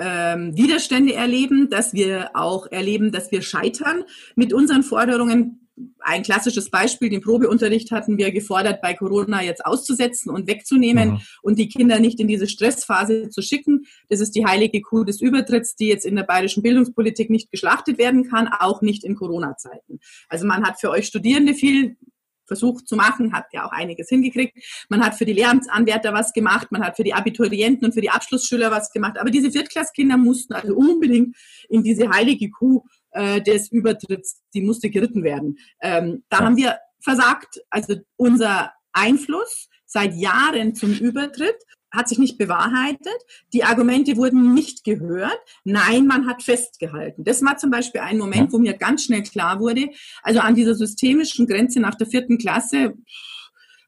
[0.00, 5.68] ähm, Widerstände erleben, dass wir auch erleben, dass wir scheitern mit unseren Forderungen
[6.00, 11.20] ein klassisches Beispiel, den Probeunterricht hatten wir gefordert, bei Corona jetzt auszusetzen und wegzunehmen mhm.
[11.42, 13.86] und die Kinder nicht in diese Stressphase zu schicken.
[14.08, 17.98] Das ist die heilige Kuh des Übertritts, die jetzt in der bayerischen Bildungspolitik nicht geschlachtet
[17.98, 20.00] werden kann, auch nicht in Corona-Zeiten.
[20.28, 21.96] Also man hat für euch Studierende viel
[22.50, 24.58] versucht zu machen, hat ja auch einiges hingekriegt.
[24.88, 28.10] Man hat für die Lehramtsanwärter was gemacht, man hat für die Abiturienten und für die
[28.10, 29.18] Abschlussschüler was gemacht.
[29.20, 31.36] Aber diese Viertklasskinder mussten also unbedingt
[31.68, 32.82] in diese heilige Kuh
[33.12, 35.58] äh, des Übertritts, die musste geritten werden.
[35.80, 37.60] Ähm, da haben wir versagt.
[37.70, 41.62] Also unser Einfluss seit Jahren zum Übertritt
[41.92, 43.16] hat sich nicht bewahrheitet.
[43.52, 45.38] Die Argumente wurden nicht gehört.
[45.64, 47.24] Nein, man hat festgehalten.
[47.24, 49.90] Das war zum Beispiel ein Moment, wo mir ganz schnell klar wurde,
[50.22, 52.94] also an dieser systemischen Grenze nach der vierten Klasse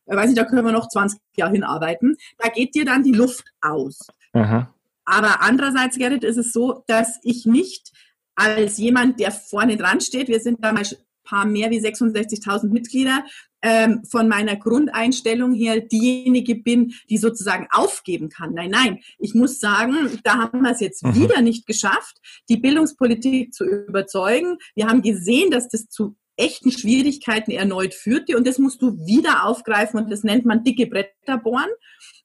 [0.06, 2.16] weiß ich, da können wir noch 20 Jahre hinarbeiten.
[2.38, 4.06] Da geht dir dann die Luft aus.
[4.32, 4.72] Aha.
[5.04, 7.92] Aber andererseits, Gerrit, ist es so, dass ich nicht
[8.34, 12.68] als jemand, der vorne dran steht, wir sind da mal ein paar mehr wie 66.000
[12.68, 13.24] Mitglieder,
[13.62, 18.54] ähm, von meiner Grundeinstellung her diejenige bin, die sozusagen aufgeben kann.
[18.54, 21.14] Nein, nein, ich muss sagen, da haben wir es jetzt mhm.
[21.14, 22.16] wieder nicht geschafft,
[22.48, 24.58] die Bildungspolitik zu überzeugen.
[24.74, 29.44] Wir haben gesehen, dass das zu echten Schwierigkeiten erneut führte und das musst du wieder
[29.44, 31.70] aufgreifen und das nennt man dicke Bretter bohren.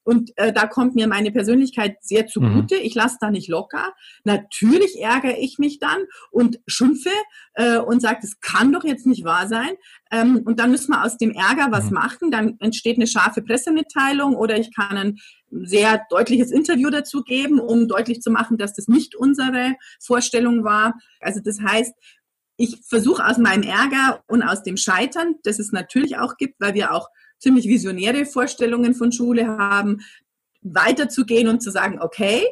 [0.07, 2.75] Und äh, da kommt mir meine Persönlichkeit sehr zugute.
[2.75, 2.81] Mhm.
[2.81, 3.91] Ich lasse da nicht locker.
[4.23, 7.09] Natürlich ärgere ich mich dann und schimpfe
[7.55, 9.71] äh, und sage, das kann doch jetzt nicht wahr sein.
[10.09, 11.95] Ähm, und dann müssen wir aus dem Ärger was mhm.
[11.95, 12.31] machen.
[12.31, 15.17] Dann entsteht eine scharfe Pressemitteilung oder ich kann ein
[15.51, 20.93] sehr deutliches Interview dazu geben, um deutlich zu machen, dass das nicht unsere Vorstellung war.
[21.19, 21.93] Also das heißt,
[22.57, 26.73] ich versuche aus meinem Ärger und aus dem Scheitern, das es natürlich auch gibt, weil
[26.73, 27.07] wir auch
[27.39, 29.99] ziemlich visionäre Vorstellungen von Schule haben,
[30.61, 32.43] weiterzugehen und zu sagen, okay,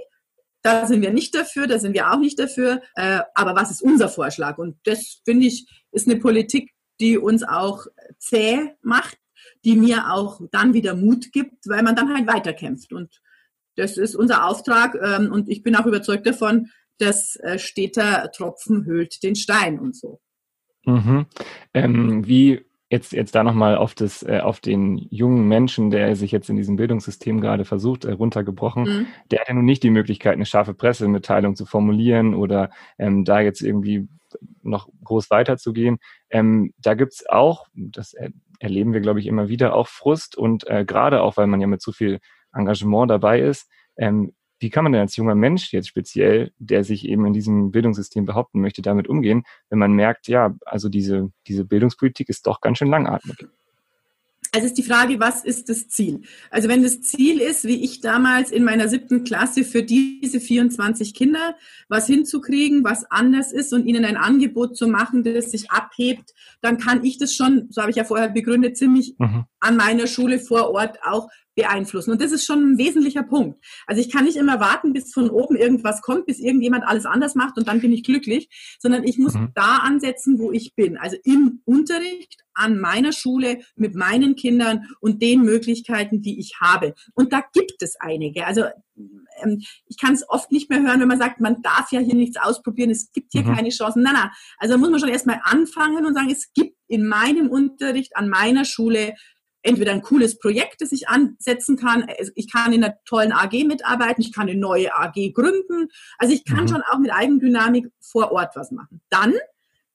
[0.62, 3.82] da sind wir nicht dafür, da sind wir auch nicht dafür, äh, aber was ist
[3.82, 4.58] unser Vorschlag?
[4.58, 7.86] Und das, finde ich, ist eine Politik, die uns auch
[8.18, 9.18] zäh macht,
[9.64, 12.94] die mir auch dann wieder Mut gibt, weil man dann halt weiterkämpft.
[12.94, 13.22] Und
[13.76, 18.86] das ist unser Auftrag ähm, und ich bin auch überzeugt davon, dass äh, steter Tropfen
[18.86, 20.20] höhlt den Stein und so.
[20.86, 21.26] Mhm.
[21.74, 26.32] Ähm, wie jetzt, jetzt da nochmal auf das, äh, auf den jungen Menschen, der sich
[26.32, 29.08] jetzt in diesem Bildungssystem gerade versucht, äh, runtergebrochen, mhm.
[29.32, 32.70] der hat ja nun nicht die Möglichkeit, eine scharfe Pressemitteilung zu formulieren oder
[33.00, 34.08] ähm, da jetzt irgendwie
[34.62, 35.98] noch groß weiterzugehen.
[36.30, 38.30] Ähm, da gibt's auch, das er
[38.60, 41.68] erleben wir, glaube ich, immer wieder, auch Frust und äh, gerade auch, weil man ja
[41.68, 42.20] mit so viel
[42.54, 47.06] Engagement dabei ist, ähm, wie kann man denn als junger Mensch jetzt speziell, der sich
[47.08, 51.66] eben in diesem Bildungssystem behaupten möchte, damit umgehen, wenn man merkt, ja, also diese, diese
[51.66, 53.48] Bildungspolitik ist doch ganz schön langatmig?
[54.56, 56.22] Also ist die Frage, was ist das Ziel?
[56.50, 61.14] Also wenn das Ziel ist, wie ich damals in meiner siebten Klasse für diese 24
[61.14, 61.56] Kinder
[61.90, 66.78] was hinzukriegen, was anders ist und ihnen ein Angebot zu machen, das sich abhebt, dann
[66.78, 69.44] kann ich das schon, so habe ich ja vorher begründet, ziemlich mhm.
[69.60, 72.12] an meiner Schule vor Ort auch beeinflussen.
[72.12, 73.64] Und das ist schon ein wesentlicher Punkt.
[73.88, 77.36] Also ich kann nicht immer warten, bis von oben irgendwas kommt, bis irgendjemand alles anders
[77.36, 78.50] macht und dann bin ich glücklich,
[78.80, 79.52] sondern ich muss mhm.
[79.56, 80.98] da ansetzen, wo ich bin.
[80.98, 86.94] Also im Unterricht, an meiner Schule, mit meinen Kindern und den Möglichkeiten, die ich habe.
[87.14, 88.46] Und da gibt es einige.
[88.48, 88.64] Also
[89.44, 92.16] ähm, ich kann es oft nicht mehr hören, wenn man sagt, man darf ja hier
[92.16, 93.56] nichts ausprobieren, es gibt hier mhm.
[93.56, 94.04] keine Chancen.
[94.04, 94.30] Nein, nein.
[94.58, 98.64] Also muss man schon erstmal anfangen und sagen, es gibt in meinem Unterricht, an meiner
[98.64, 99.16] Schule
[99.66, 102.06] entweder ein cooles Projekt, das ich ansetzen kann.
[102.36, 105.90] Ich kann in einer tollen AG mitarbeiten, ich kann eine neue AG gründen.
[106.18, 106.68] Also ich kann mhm.
[106.70, 109.02] schon auch mit Eigendynamik vor Ort was machen.
[109.10, 109.34] Dann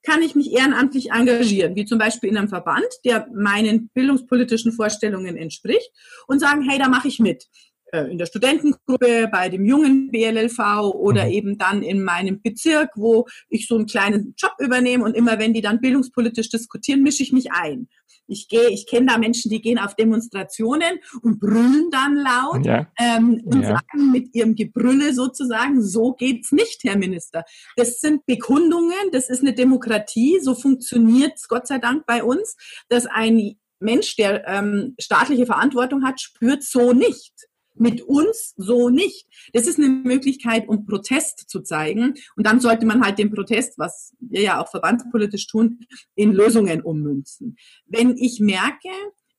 [0.03, 5.37] kann ich mich ehrenamtlich engagieren, wie zum Beispiel in einem Verband, der meinen bildungspolitischen Vorstellungen
[5.37, 5.91] entspricht
[6.27, 7.45] und sagen, hey, da mache ich mit.
[7.91, 10.59] Äh, in der Studentengruppe, bei dem jungen BLLV
[10.93, 11.31] oder mhm.
[11.31, 15.53] eben dann in meinem Bezirk, wo ich so einen kleinen Job übernehme und immer wenn
[15.53, 17.89] die dann bildungspolitisch diskutieren, mische ich mich ein.
[18.27, 22.87] Ich gehe, ich kenne da Menschen, die gehen auf Demonstrationen und brüllen dann laut ja.
[22.97, 23.69] ähm, und ja.
[23.69, 27.43] sagen mit ihrem Gebrülle sozusagen, so geht's nicht, Herr Minister.
[27.75, 32.55] Das sind Bekundungen, das ist eine Demokratie, so funktioniert's Gott sei Dank bei uns,
[32.87, 37.33] dass ein Mensch, der ähm, staatliche Verantwortung hat, spürt so nicht
[37.81, 39.27] mit uns so nicht.
[39.53, 42.13] Das ist eine Möglichkeit, um Protest zu zeigen.
[42.35, 45.79] Und dann sollte man halt den Protest, was wir ja auch verbandspolitisch tun,
[46.15, 47.57] in Lösungen ummünzen.
[47.87, 48.89] Wenn ich merke,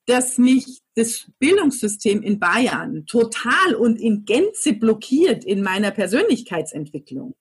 [0.07, 7.36] dass mich das Bildungssystem in Bayern total und in Gänze blockiert in meiner Persönlichkeitsentwicklung,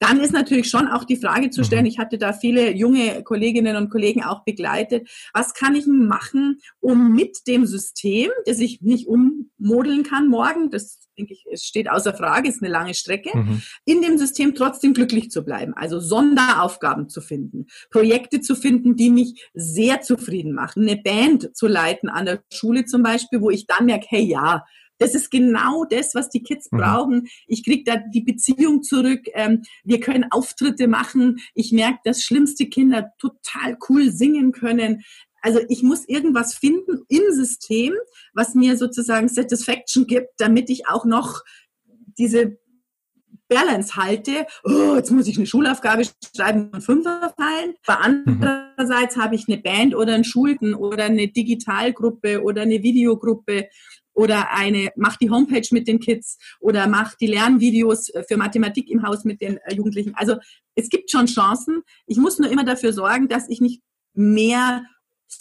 [0.00, 1.88] dann ist natürlich schon auch die Frage zu stellen, mhm.
[1.88, 7.12] ich hatte da viele junge Kolleginnen und Kollegen auch begleitet, was kann ich machen, um
[7.12, 9.06] mit dem System, das ich nicht
[9.64, 13.62] ummodeln kann morgen, das denke ich, es steht außer Frage, ist eine lange Strecke, mhm.
[13.84, 15.74] in dem System trotzdem glücklich zu bleiben.
[15.74, 21.66] Also Sonderaufgaben zu finden, Projekte zu finden, die mich sehr zufrieden machen, eine Band zu
[21.66, 24.64] leiten an der Schule zum Beispiel, wo ich dann merke, hey ja,
[24.98, 26.78] das ist genau das, was die Kids mhm.
[26.78, 27.28] brauchen.
[27.46, 29.22] Ich kriege da die Beziehung zurück.
[29.34, 31.40] Ähm, wir können Auftritte machen.
[31.54, 35.02] Ich merke, dass schlimmste Kinder total cool singen können.
[35.44, 37.92] Also ich muss irgendwas finden im System,
[38.32, 41.42] was mir sozusagen Satisfaction gibt, damit ich auch noch
[42.16, 42.56] diese
[43.46, 44.46] Balance halte.
[44.64, 47.74] Oh, jetzt muss ich eine Schulaufgabe schreiben und Fünfer fallen.
[47.86, 49.20] Aber andererseits mhm.
[49.20, 53.68] habe ich eine Band oder einen Schulten oder eine Digitalgruppe oder eine Videogruppe
[54.14, 59.06] oder eine, macht die Homepage mit den Kids oder macht die Lernvideos für Mathematik im
[59.06, 60.14] Haus mit den äh, Jugendlichen.
[60.14, 60.36] Also
[60.74, 61.82] es gibt schon Chancen.
[62.06, 63.82] Ich muss nur immer dafür sorgen, dass ich nicht
[64.14, 64.86] mehr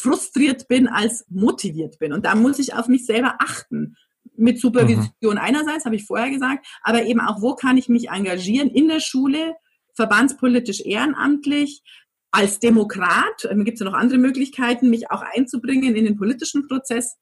[0.02, 2.14] frustriert bin als motiviert bin.
[2.14, 3.96] Und da muss ich auf mich selber achten.
[4.36, 5.38] Mit Supervision mhm.
[5.38, 9.00] einerseits, habe ich vorher gesagt, aber eben auch, wo kann ich mich engagieren in der
[9.00, 9.56] Schule,
[9.96, 11.84] verbandspolitisch ehrenamtlich,
[12.32, 16.68] als Demokrat, ähm, gibt es ja noch andere Möglichkeiten, mich auch einzubringen in den politischen
[16.68, 17.18] Prozess,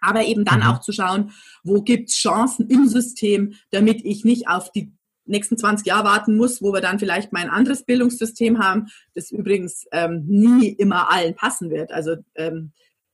[0.00, 0.66] aber eben dann mhm.
[0.66, 1.32] auch zu schauen,
[1.64, 4.92] wo gibt es Chancen im System, damit ich nicht auf die
[5.24, 9.30] nächsten 20 Jahre warten muss, wo wir dann vielleicht mal ein anderes Bildungssystem haben, das
[9.30, 11.92] übrigens ähm, nie immer allen passen wird.
[11.92, 12.72] Also ähm,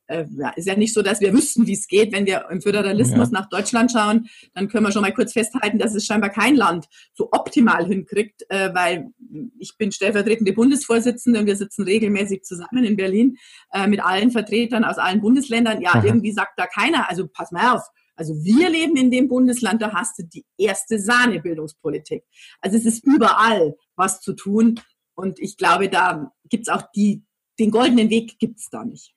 [0.09, 2.13] äh, ja, ist ja nicht so, dass wir wüssten, wie es geht.
[2.13, 3.41] Wenn wir im Föderalismus ja.
[3.41, 6.87] nach Deutschland schauen, dann können wir schon mal kurz festhalten, dass es scheinbar kein Land
[7.15, 9.11] so optimal hinkriegt, äh, weil
[9.59, 13.37] ich bin stellvertretende Bundesvorsitzende und wir sitzen regelmäßig zusammen in Berlin
[13.73, 15.81] äh, mit allen Vertretern aus allen Bundesländern.
[15.81, 16.05] Ja, Aha.
[16.05, 17.83] irgendwie sagt da keiner, also pass mal auf,
[18.17, 22.25] also wir leben in dem Bundesland, da hast du die erste Sahne-Bildungspolitik.
[22.61, 24.81] Also es ist überall was zu tun.
[25.15, 27.25] Und ich glaube, da gibt's auch die,
[27.59, 29.15] den goldenen Weg gibt's da nicht.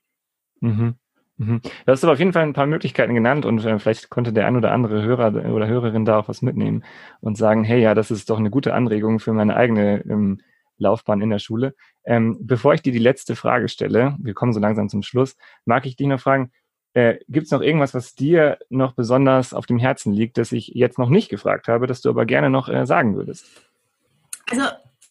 [0.60, 0.95] Mhm.
[1.38, 1.62] Mhm.
[1.62, 4.45] Du hast aber auf jeden Fall ein paar Möglichkeiten genannt und äh, vielleicht konnte der
[4.45, 6.84] ein oder andere Hörer oder Hörerin da auch was mitnehmen
[7.22, 10.41] und sagen, hey, ja, das ist doch eine gute Anregung für meine eigene ähm,
[10.78, 11.76] Laufbahn in der Schule.
[12.04, 15.86] Ähm, bevor ich dir die letzte Frage stelle, wir kommen so langsam zum Schluss, mag
[15.86, 16.52] ich dich noch fragen,
[16.93, 20.69] äh, Gibt es noch irgendwas, was dir noch besonders auf dem Herzen liegt, das ich
[20.69, 23.45] jetzt noch nicht gefragt habe, das du aber gerne noch äh, sagen würdest?
[24.49, 24.63] Also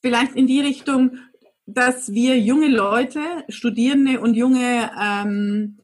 [0.03, 1.19] vielleicht in die Richtung,
[1.67, 5.79] dass wir junge Leute, Studierende und junge ähm,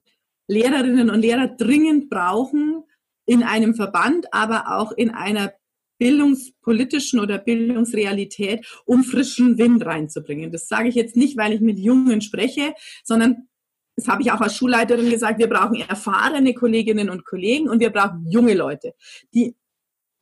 [0.49, 2.83] Lehrerinnen und Lehrer dringend brauchen
[3.27, 5.53] in einem Verband, aber auch in einer
[5.99, 10.51] bildungspolitischen oder Bildungsrealität, um frischen Wind reinzubringen.
[10.51, 12.75] Das sage ich jetzt nicht, weil ich mit Jungen spreche,
[13.05, 13.49] sondern
[13.97, 17.91] das habe ich auch als Schulleiterin gesagt, wir brauchen erfahrene Kolleginnen und Kollegen und wir
[17.91, 18.95] brauchen junge Leute,
[19.33, 19.55] die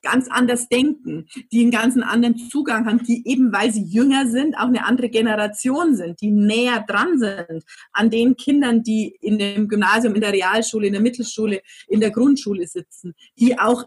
[0.03, 4.57] ganz anders denken, die einen ganz anderen Zugang haben, die eben, weil sie jünger sind,
[4.57, 9.69] auch eine andere Generation sind, die näher dran sind an den Kindern, die in dem
[9.69, 13.85] Gymnasium, in der Realschule, in der Mittelschule, in der Grundschule sitzen, die auch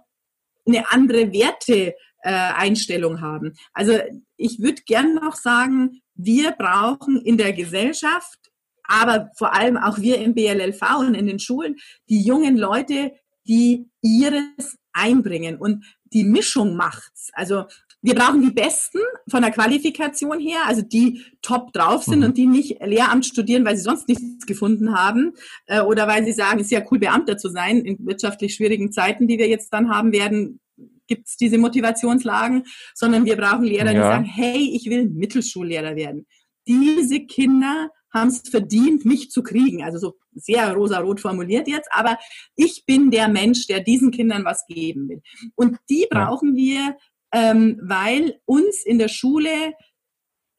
[0.65, 3.53] eine andere Werteeinstellung äh, haben.
[3.73, 3.99] Also
[4.37, 8.44] ich würde gern noch sagen, wir brauchen in der Gesellschaft
[8.87, 11.75] aber vor allem auch wir im BLLV und in den Schulen,
[12.09, 13.13] die jungen Leute,
[13.47, 17.29] die ihres einbringen und die Mischung macht's.
[17.33, 17.65] Also
[18.01, 22.25] wir brauchen die Besten von der Qualifikation her, also die top drauf sind mhm.
[22.25, 25.33] und die nicht Lehramt studieren, weil sie sonst nichts gefunden haben
[25.65, 27.79] äh, oder weil sie sagen, es ist ja cool, Beamter zu sein.
[27.79, 30.59] In wirtschaftlich schwierigen Zeiten, die wir jetzt dann haben werden,
[31.07, 33.93] gibt's diese Motivationslagen, sondern wir brauchen Lehrer, ja.
[33.93, 36.27] die sagen, hey, ich will Mittelschullehrer werden.
[36.67, 39.83] Diese Kinder haben es verdient, mich zu kriegen.
[39.83, 42.17] Also so sehr rosarot formuliert jetzt, aber
[42.55, 45.21] ich bin der Mensch, der diesen Kindern was geben will.
[45.53, 46.97] Und die brauchen wir,
[47.31, 49.73] ähm, weil uns in der Schule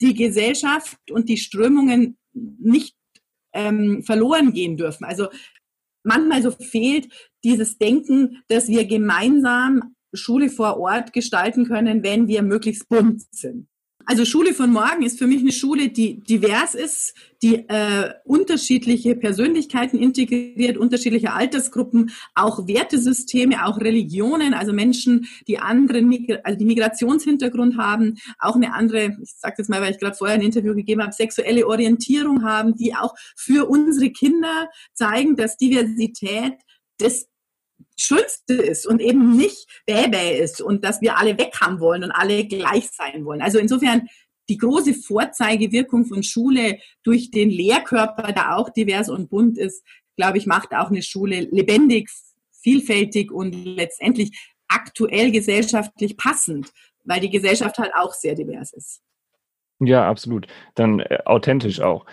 [0.01, 2.95] die Gesellschaft und die Strömungen nicht
[3.55, 5.05] ähm, verloren gehen dürfen.
[5.05, 5.29] Also
[6.05, 7.09] manchmal so fehlt
[7.43, 13.69] dieses Denken, dass wir gemeinsam Schule vor Ort gestalten können, wenn wir möglichst bunt sind.
[14.09, 19.17] Also Schule von morgen ist für mich eine Schule, die divers ist, die äh, unterschiedliche
[19.17, 27.77] Persönlichkeiten integriert, unterschiedliche Altersgruppen, auch Wertesysteme, auch Religionen, also Menschen, die anderen, also die Migrationshintergrund
[27.79, 31.03] haben, auch eine andere, ich sage das mal, weil ich gerade vorher ein Interview gegeben
[31.03, 36.55] habe, sexuelle Orientierung haben, die auch für unsere Kinder zeigen, dass Diversität
[36.99, 37.27] das
[37.99, 42.13] Schönste ist und eben nicht Bäbä ist und dass wir alle weg haben wollen und
[42.13, 43.43] alle gleich sein wollen.
[43.43, 44.09] Also insofern
[44.49, 49.85] die große Vorzeigewirkung von Schule durch den Lehrkörper, der auch divers und bunt ist,
[50.17, 52.11] glaube ich, macht auch eine Schule lebendig,
[52.63, 56.73] vielfältig und letztendlich aktuell gesellschaftlich passend,
[57.05, 59.01] weil die Gesellschaft halt auch sehr divers ist.
[59.79, 60.47] Ja, absolut.
[60.75, 62.07] Dann äh, authentisch auch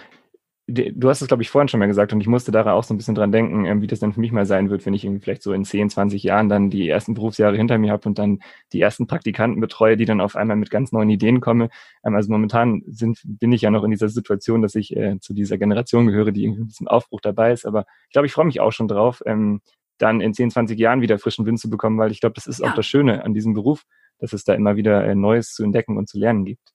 [0.67, 2.93] du hast es, glaube ich, vorhin schon mal gesagt und ich musste da auch so
[2.93, 5.03] ein bisschen dran denken, ähm, wie das dann für mich mal sein wird, wenn ich
[5.03, 8.17] irgendwie vielleicht so in 10, 20 Jahren dann die ersten Berufsjahre hinter mir habe und
[8.17, 8.39] dann
[8.71, 11.69] die ersten Praktikanten betreue, die dann auf einmal mit ganz neuen Ideen kommen.
[12.05, 15.33] Ähm, also momentan sind, bin ich ja noch in dieser Situation, dass ich äh, zu
[15.33, 17.65] dieser Generation gehöre, die irgendwie ein bisschen Aufbruch dabei ist.
[17.65, 19.61] Aber ich glaube, ich freue mich auch schon drauf, ähm,
[19.97, 22.59] dann in 10, 20 Jahren wieder frischen Wind zu bekommen, weil ich glaube, das ist
[22.59, 22.69] ja.
[22.69, 23.83] auch das Schöne an diesem Beruf,
[24.17, 26.71] dass es da immer wieder äh, Neues zu entdecken und zu lernen gibt.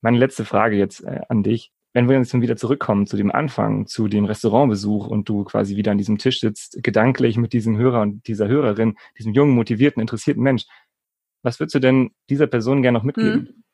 [0.00, 3.86] Meine letzte Frage jetzt äh, an dich wenn wir jetzt wieder zurückkommen zu dem Anfang,
[3.86, 8.00] zu dem Restaurantbesuch und du quasi wieder an diesem Tisch sitzt, gedanklich mit diesem Hörer
[8.00, 10.64] und dieser Hörerin, diesem jungen, motivierten, interessierten Mensch,
[11.42, 13.48] was würdest du denn dieser Person gerne noch mitgeben?
[13.48, 13.64] Hm.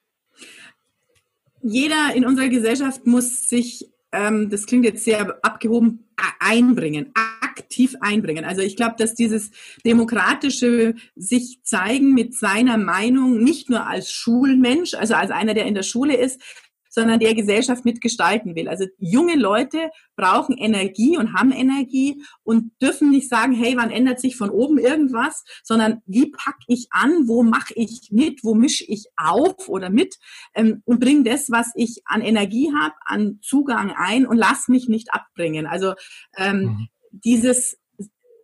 [1.62, 6.04] Jeder in unserer Gesellschaft muss sich, ähm, das klingt jetzt sehr abgehoben,
[6.40, 8.44] einbringen, aktiv einbringen.
[8.44, 9.50] Also ich glaube, dass dieses
[9.84, 15.74] demokratische sich zeigen mit seiner Meinung nicht nur als Schulmensch, also als einer, der in
[15.74, 16.40] der Schule ist,
[16.88, 18.68] sondern der Gesellschaft mitgestalten will.
[18.68, 24.20] Also junge Leute brauchen Energie und haben Energie und dürfen nicht sagen, hey, wann ändert
[24.20, 28.84] sich von oben irgendwas, sondern wie packe ich an, wo mache ich mit, wo mische
[28.86, 30.18] ich auf oder mit
[30.54, 34.88] ähm, und bringe das, was ich an Energie habe, an Zugang ein und lass mich
[34.88, 35.66] nicht abbringen.
[35.66, 35.94] Also
[36.36, 36.88] ähm, mhm.
[37.12, 37.78] dieses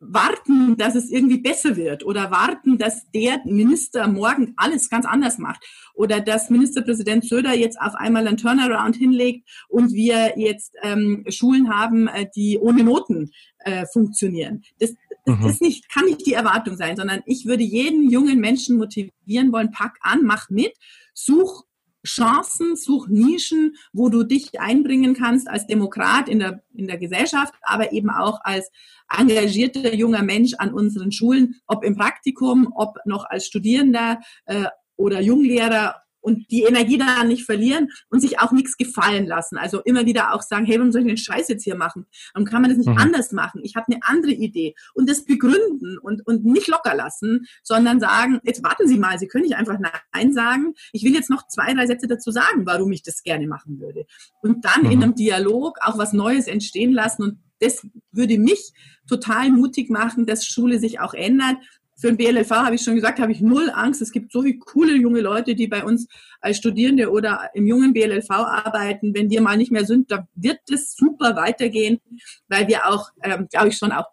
[0.06, 5.38] warten, dass es irgendwie besser wird oder warten, dass der Minister morgen alles ganz anders
[5.38, 11.24] macht oder dass Ministerpräsident Söder jetzt auf einmal einen Turnaround hinlegt und wir jetzt ähm,
[11.28, 13.30] Schulen haben, äh, die ohne Noten
[13.60, 14.62] äh, funktionieren.
[14.78, 14.94] Das,
[15.24, 15.46] das mhm.
[15.46, 19.70] ist nicht, kann nicht die Erwartung sein, sondern ich würde jeden jungen Menschen motivieren wollen,
[19.70, 20.72] pack an, mach mit,
[21.14, 21.64] such
[22.04, 27.54] Chancen, such Nischen, wo du dich einbringen kannst als Demokrat in der, in der Gesellschaft,
[27.62, 28.70] aber eben auch als
[29.08, 35.20] engagierter junger Mensch an unseren Schulen, ob im Praktikum, ob noch als Studierender äh, oder
[35.20, 39.58] Junglehrer und die Energie da nicht verlieren und sich auch nichts gefallen lassen.
[39.58, 42.06] Also immer wieder auch sagen, hey, warum soll ich den Scheiß jetzt hier machen?
[42.32, 42.96] Warum kann man das nicht mhm.
[42.96, 43.60] anders machen?
[43.62, 44.74] Ich habe eine andere Idee.
[44.94, 49.28] Und das begründen und, und nicht locker lassen, sondern sagen, jetzt warten Sie mal, Sie
[49.28, 50.72] können nicht einfach Nein sagen.
[50.92, 54.06] Ich will jetzt noch zwei, drei Sätze dazu sagen, warum ich das gerne machen würde.
[54.40, 54.90] Und dann mhm.
[54.90, 57.22] in einem Dialog auch was Neues entstehen lassen.
[57.22, 58.72] Und das würde mich
[59.06, 61.56] total mutig machen, dass Schule sich auch ändert
[61.96, 64.02] für den BLLV habe ich schon gesagt, habe ich null Angst.
[64.02, 66.08] Es gibt so viele coole junge Leute, die bei uns
[66.40, 69.14] als Studierende oder im jungen BLLV arbeiten.
[69.14, 72.00] Wenn wir mal nicht mehr sind, da wird es super weitergehen,
[72.48, 74.06] weil wir auch, ähm, glaube ich, schon auch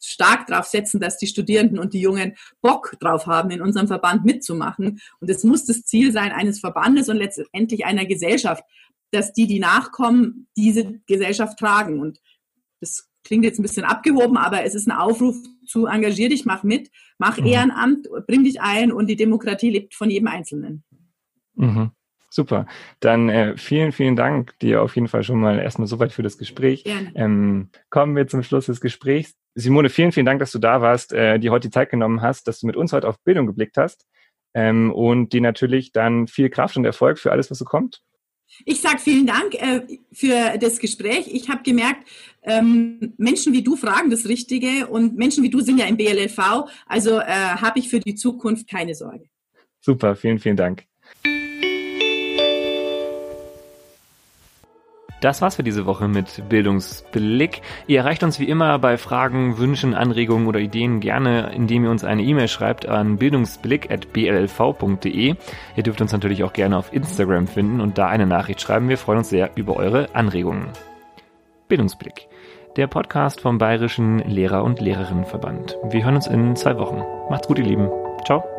[0.00, 4.24] stark darauf setzen, dass die Studierenden und die Jungen Bock drauf haben, in unserem Verband
[4.24, 5.00] mitzumachen.
[5.20, 8.64] Und es muss das Ziel sein eines Verbandes und letztendlich einer Gesellschaft,
[9.10, 12.00] dass die, die nachkommen, diese Gesellschaft tragen.
[12.00, 12.20] Und
[12.80, 16.62] das klingt jetzt ein bisschen abgehoben, aber es ist ein Aufruf zu engagier dich, mach
[16.64, 17.46] mit, mach mhm.
[17.46, 20.82] Ehrenamt, bring dich ein und die Demokratie lebt von jedem Einzelnen.
[21.54, 21.90] Mhm.
[22.30, 22.66] Super.
[23.00, 26.38] Dann äh, vielen, vielen Dank dir auf jeden Fall schon mal erstmal soweit für das
[26.38, 26.84] Gespräch.
[26.84, 27.12] Gerne.
[27.14, 29.34] Ähm, kommen wir zum Schluss des Gesprächs.
[29.54, 32.48] Simone, vielen, vielen Dank, dass du da warst, äh, dir heute die Zeit genommen hast,
[32.48, 34.06] dass du mit uns heute auf Bildung geblickt hast
[34.54, 38.02] ähm, und dir natürlich dann viel Kraft und Erfolg für alles, was so kommt.
[38.64, 41.28] Ich sage vielen Dank äh, für das Gespräch.
[41.32, 42.08] Ich habe gemerkt,
[42.42, 46.38] ähm, Menschen wie du fragen das Richtige und Menschen wie du sind ja im BLLV.
[46.86, 49.24] Also äh, habe ich für die Zukunft keine Sorge.
[49.80, 50.84] Super, vielen, vielen Dank.
[55.20, 57.62] Das war's für diese Woche mit Bildungsblick.
[57.88, 62.04] Ihr erreicht uns wie immer bei Fragen, Wünschen, Anregungen oder Ideen gerne, indem ihr uns
[62.04, 65.34] eine E-Mail schreibt an bildungsblick.blv.de.
[65.76, 68.88] Ihr dürft uns natürlich auch gerne auf Instagram finden und da eine Nachricht schreiben.
[68.88, 70.68] Wir freuen uns sehr über eure Anregungen.
[71.68, 72.28] Bildungsblick,
[72.76, 75.76] der Podcast vom Bayerischen Lehrer- und Lehrerinnenverband.
[75.90, 77.02] Wir hören uns in zwei Wochen.
[77.28, 77.90] Macht's gut, ihr Lieben.
[78.24, 78.57] Ciao.